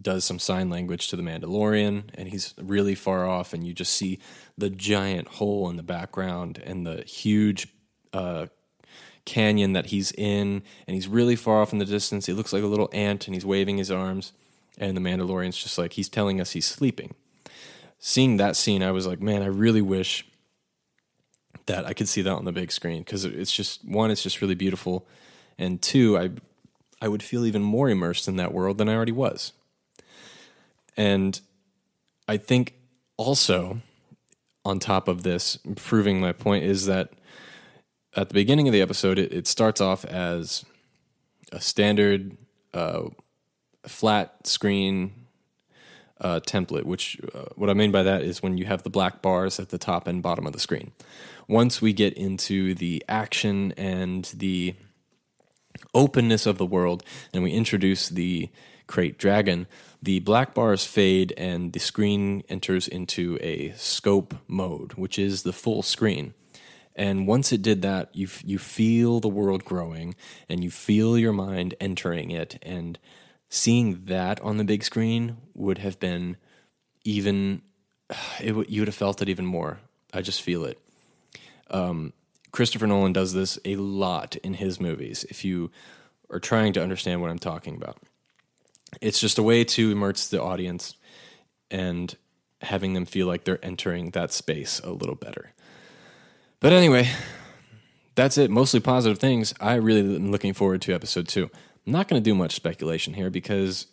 does 0.00 0.24
some 0.24 0.38
sign 0.38 0.70
language 0.70 1.08
to 1.08 1.16
the 1.16 1.22
Mandalorian, 1.22 2.04
and 2.14 2.28
he's 2.28 2.54
really 2.60 2.94
far 2.94 3.26
off, 3.26 3.52
and 3.52 3.66
you 3.66 3.72
just 3.72 3.92
see 3.92 4.18
the 4.58 4.70
giant 4.70 5.28
hole 5.28 5.70
in 5.70 5.76
the 5.76 5.82
background 5.82 6.62
and 6.64 6.86
the 6.86 7.02
huge 7.02 7.68
uh, 8.12 8.46
canyon 9.24 9.72
that 9.72 9.86
he's 9.86 10.12
in, 10.12 10.62
and 10.86 10.94
he's 10.94 11.08
really 11.08 11.36
far 11.36 11.60
off 11.60 11.72
in 11.72 11.78
the 11.78 11.84
distance. 11.84 12.26
He 12.26 12.32
looks 12.32 12.52
like 12.52 12.62
a 12.62 12.66
little 12.66 12.90
ant, 12.92 13.26
and 13.26 13.34
he's 13.34 13.46
waving 13.46 13.78
his 13.78 13.90
arms, 13.90 14.32
and 14.78 14.96
the 14.96 15.00
Mandalorian's 15.00 15.56
just 15.56 15.78
like 15.78 15.94
he's 15.94 16.08
telling 16.08 16.40
us 16.40 16.52
he's 16.52 16.66
sleeping 16.66 17.14
seeing 18.00 18.38
that 18.38 18.56
scene, 18.56 18.82
I 18.82 18.90
was 18.90 19.06
like, 19.06 19.20
man, 19.20 19.42
I 19.42 19.46
really 19.46 19.82
wish 19.82 20.26
that 21.66 21.86
I 21.86 21.92
could 21.92 22.08
see 22.08 22.22
that 22.22 22.32
on 22.32 22.46
the 22.46 22.52
big 22.52 22.72
screen 22.72 23.02
because 23.02 23.24
it's 23.24 23.52
just 23.52 23.86
one, 23.86 24.10
it's 24.10 24.22
just 24.22 24.40
really 24.40 24.56
beautiful, 24.56 25.06
and 25.56 25.80
two, 25.80 26.18
I 26.18 26.30
I 27.02 27.08
would 27.08 27.22
feel 27.22 27.46
even 27.46 27.62
more 27.62 27.88
immersed 27.88 28.26
in 28.26 28.36
that 28.36 28.52
world 28.52 28.78
than 28.78 28.88
I 28.88 28.94
already 28.94 29.12
was. 29.12 29.52
And 30.96 31.40
I 32.28 32.36
think 32.36 32.74
also 33.16 33.80
on 34.64 34.78
top 34.78 35.08
of 35.08 35.22
this, 35.22 35.58
proving 35.76 36.20
my 36.20 36.32
point 36.32 36.64
is 36.64 36.86
that 36.86 37.10
at 38.16 38.28
the 38.28 38.34
beginning 38.34 38.68
of 38.68 38.72
the 38.72 38.82
episode, 38.82 39.18
it, 39.18 39.32
it 39.32 39.46
starts 39.46 39.80
off 39.80 40.04
as 40.04 40.64
a 41.52 41.60
standard 41.60 42.36
uh, 42.74 43.08
flat 43.86 44.46
screen 44.46 45.12
uh, 46.20 46.40
template, 46.40 46.84
which 46.84 47.18
uh, 47.34 47.46
what 47.56 47.70
I 47.70 47.74
mean 47.74 47.92
by 47.92 48.02
that 48.02 48.22
is 48.22 48.42
when 48.42 48.58
you 48.58 48.66
have 48.66 48.82
the 48.82 48.90
black 48.90 49.22
bars 49.22 49.58
at 49.58 49.70
the 49.70 49.78
top 49.78 50.06
and 50.06 50.22
bottom 50.22 50.46
of 50.46 50.52
the 50.52 50.60
screen. 50.60 50.92
Once 51.48 51.80
we 51.80 51.92
get 51.92 52.12
into 52.14 52.74
the 52.74 53.02
action 53.08 53.72
and 53.72 54.26
the 54.36 54.74
openness 55.94 56.46
of 56.46 56.58
the 56.58 56.66
world, 56.66 57.02
and 57.32 57.42
we 57.42 57.52
introduce 57.52 58.08
the 58.08 58.48
krayt 58.88 59.18
dragon, 59.18 59.66
the 60.02 60.20
black 60.20 60.54
bars 60.54 60.84
fade 60.84 61.32
and 61.36 61.72
the 61.72 61.78
screen 61.78 62.42
enters 62.48 62.88
into 62.88 63.38
a 63.40 63.72
scope 63.76 64.34
mode, 64.48 64.94
which 64.94 65.18
is 65.18 65.42
the 65.42 65.52
full 65.52 65.82
screen. 65.82 66.34
And 66.96 67.26
once 67.26 67.52
it 67.52 67.62
did 67.62 67.82
that, 67.82 68.14
you 68.14 68.28
you 68.44 68.58
feel 68.58 69.20
the 69.20 69.28
world 69.28 69.64
growing, 69.64 70.16
and 70.48 70.62
you 70.62 70.70
feel 70.70 71.16
your 71.16 71.32
mind 71.32 71.74
entering 71.80 72.30
it, 72.30 72.58
and 72.62 72.98
seeing 73.48 74.04
that 74.06 74.40
on 74.40 74.56
the 74.56 74.64
big 74.64 74.82
screen 74.82 75.36
would 75.54 75.78
have 75.78 76.00
been 76.00 76.36
even 77.04 77.62
it 78.40 78.68
you 78.68 78.80
would 78.80 78.88
have 78.88 78.94
felt 78.94 79.22
it 79.22 79.28
even 79.28 79.46
more. 79.46 79.78
I 80.12 80.22
just 80.22 80.42
feel 80.42 80.64
it. 80.64 80.78
Um, 81.70 82.12
Christopher 82.52 82.86
Nolan 82.86 83.12
does 83.12 83.32
this 83.32 83.58
a 83.64 83.76
lot 83.76 84.36
in 84.36 84.54
his 84.54 84.80
movies. 84.80 85.24
If 85.28 85.44
you 85.44 85.70
are 86.30 86.40
trying 86.40 86.72
to 86.74 86.82
understand 86.82 87.20
what 87.20 87.30
I'm 87.30 87.38
talking 87.38 87.76
about, 87.76 87.98
it's 89.00 89.20
just 89.20 89.38
a 89.38 89.42
way 89.42 89.64
to 89.64 89.90
immerse 89.90 90.28
the 90.28 90.42
audience 90.42 90.96
and 91.70 92.16
having 92.62 92.92
them 92.92 93.06
feel 93.06 93.26
like 93.26 93.44
they're 93.44 93.64
entering 93.64 94.10
that 94.10 94.32
space 94.32 94.80
a 94.80 94.90
little 94.90 95.14
better. 95.14 95.52
But 96.58 96.72
anyway, 96.72 97.08
that's 98.14 98.36
it. 98.36 98.50
Mostly 98.50 98.80
positive 98.80 99.18
things. 99.18 99.54
I 99.60 99.74
really 99.74 100.00
am 100.00 100.30
looking 100.30 100.52
forward 100.52 100.82
to 100.82 100.92
episode 100.92 101.28
two. 101.28 101.50
I'm 101.86 101.92
not 101.92 102.08
going 102.08 102.22
to 102.22 102.24
do 102.24 102.34
much 102.34 102.54
speculation 102.54 103.14
here 103.14 103.30
because 103.30 103.86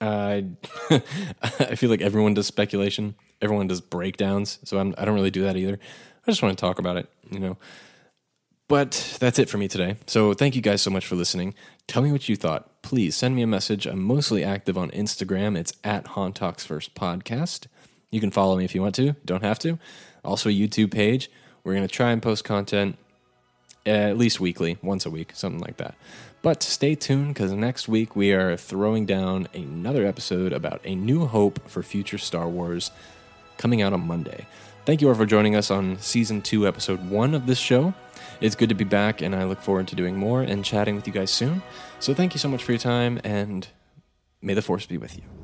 I 0.00 0.46
I 0.90 1.76
feel 1.76 1.90
like 1.90 2.02
everyone 2.02 2.34
does 2.34 2.46
speculation. 2.46 3.14
Everyone 3.40 3.68
does 3.68 3.80
breakdowns, 3.80 4.58
so 4.64 4.78
I'm, 4.78 4.94
I 4.98 5.02
do 5.02 5.12
not 5.12 5.14
really 5.14 5.30
do 5.30 5.42
that 5.44 5.56
either. 5.56 5.78
I 6.26 6.30
just 6.30 6.42
want 6.42 6.56
to 6.56 6.60
talk 6.60 6.78
about 6.78 6.98
it, 6.98 7.08
you 7.30 7.38
know. 7.38 7.56
But 8.70 9.16
that's 9.18 9.40
it 9.40 9.48
for 9.48 9.58
me 9.58 9.66
today. 9.66 9.96
So 10.06 10.32
thank 10.32 10.54
you 10.54 10.62
guys 10.62 10.80
so 10.80 10.92
much 10.92 11.04
for 11.04 11.16
listening. 11.16 11.54
Tell 11.88 12.02
me 12.02 12.12
what 12.12 12.28
you 12.28 12.36
thought. 12.36 12.82
Please 12.82 13.16
send 13.16 13.34
me 13.34 13.42
a 13.42 13.46
message. 13.48 13.84
I'm 13.84 14.00
mostly 14.00 14.44
active 14.44 14.78
on 14.78 14.92
Instagram. 14.92 15.58
It's 15.58 15.72
at 15.82 16.06
Han 16.06 16.32
First 16.32 16.94
Podcast. 16.94 17.66
You 18.12 18.20
can 18.20 18.30
follow 18.30 18.56
me 18.56 18.64
if 18.64 18.72
you 18.72 18.80
want 18.80 18.94
to. 18.94 19.16
Don't 19.24 19.42
have 19.42 19.58
to. 19.58 19.80
Also 20.24 20.48
a 20.48 20.52
YouTube 20.52 20.92
page. 20.92 21.32
We're 21.64 21.74
going 21.74 21.86
to 21.86 21.92
try 21.92 22.12
and 22.12 22.22
post 22.22 22.44
content 22.44 22.96
at 23.84 24.16
least 24.16 24.38
weekly, 24.38 24.78
once 24.82 25.04
a 25.04 25.10
week, 25.10 25.32
something 25.34 25.60
like 25.60 25.78
that. 25.78 25.96
But 26.40 26.62
stay 26.62 26.94
tuned 26.94 27.34
because 27.34 27.50
next 27.50 27.88
week 27.88 28.14
we 28.14 28.30
are 28.30 28.56
throwing 28.56 29.04
down 29.04 29.48
another 29.52 30.06
episode 30.06 30.52
about 30.52 30.80
A 30.84 30.94
New 30.94 31.26
Hope 31.26 31.68
for 31.68 31.82
future 31.82 32.18
Star 32.18 32.48
Wars 32.48 32.92
coming 33.56 33.82
out 33.82 33.92
on 33.92 34.06
Monday. 34.06 34.46
thank 34.86 35.02
you 35.02 35.08
all 35.08 35.14
for 35.16 35.26
joining 35.26 35.56
us 35.56 35.72
on 35.72 35.98
season 35.98 36.40
two, 36.40 36.68
episode 36.68 37.10
one 37.10 37.34
of 37.34 37.46
this 37.46 37.58
show. 37.58 37.94
It's 38.40 38.54
good 38.54 38.70
to 38.70 38.74
be 38.74 38.84
back, 38.84 39.20
and 39.20 39.34
I 39.34 39.44
look 39.44 39.60
forward 39.60 39.88
to 39.88 39.96
doing 39.96 40.16
more 40.16 40.42
and 40.42 40.64
chatting 40.64 40.96
with 40.96 41.06
you 41.06 41.12
guys 41.12 41.30
soon. 41.30 41.62
So 41.98 42.14
thank 42.14 42.34
you 42.34 42.38
so 42.38 42.48
much 42.48 42.64
for 42.64 42.72
your 42.72 42.78
time, 42.78 43.20
and 43.22 43.68
may 44.40 44.54
the 44.54 44.62
force 44.62 44.86
be 44.86 44.96
with 44.96 45.16
you. 45.16 45.39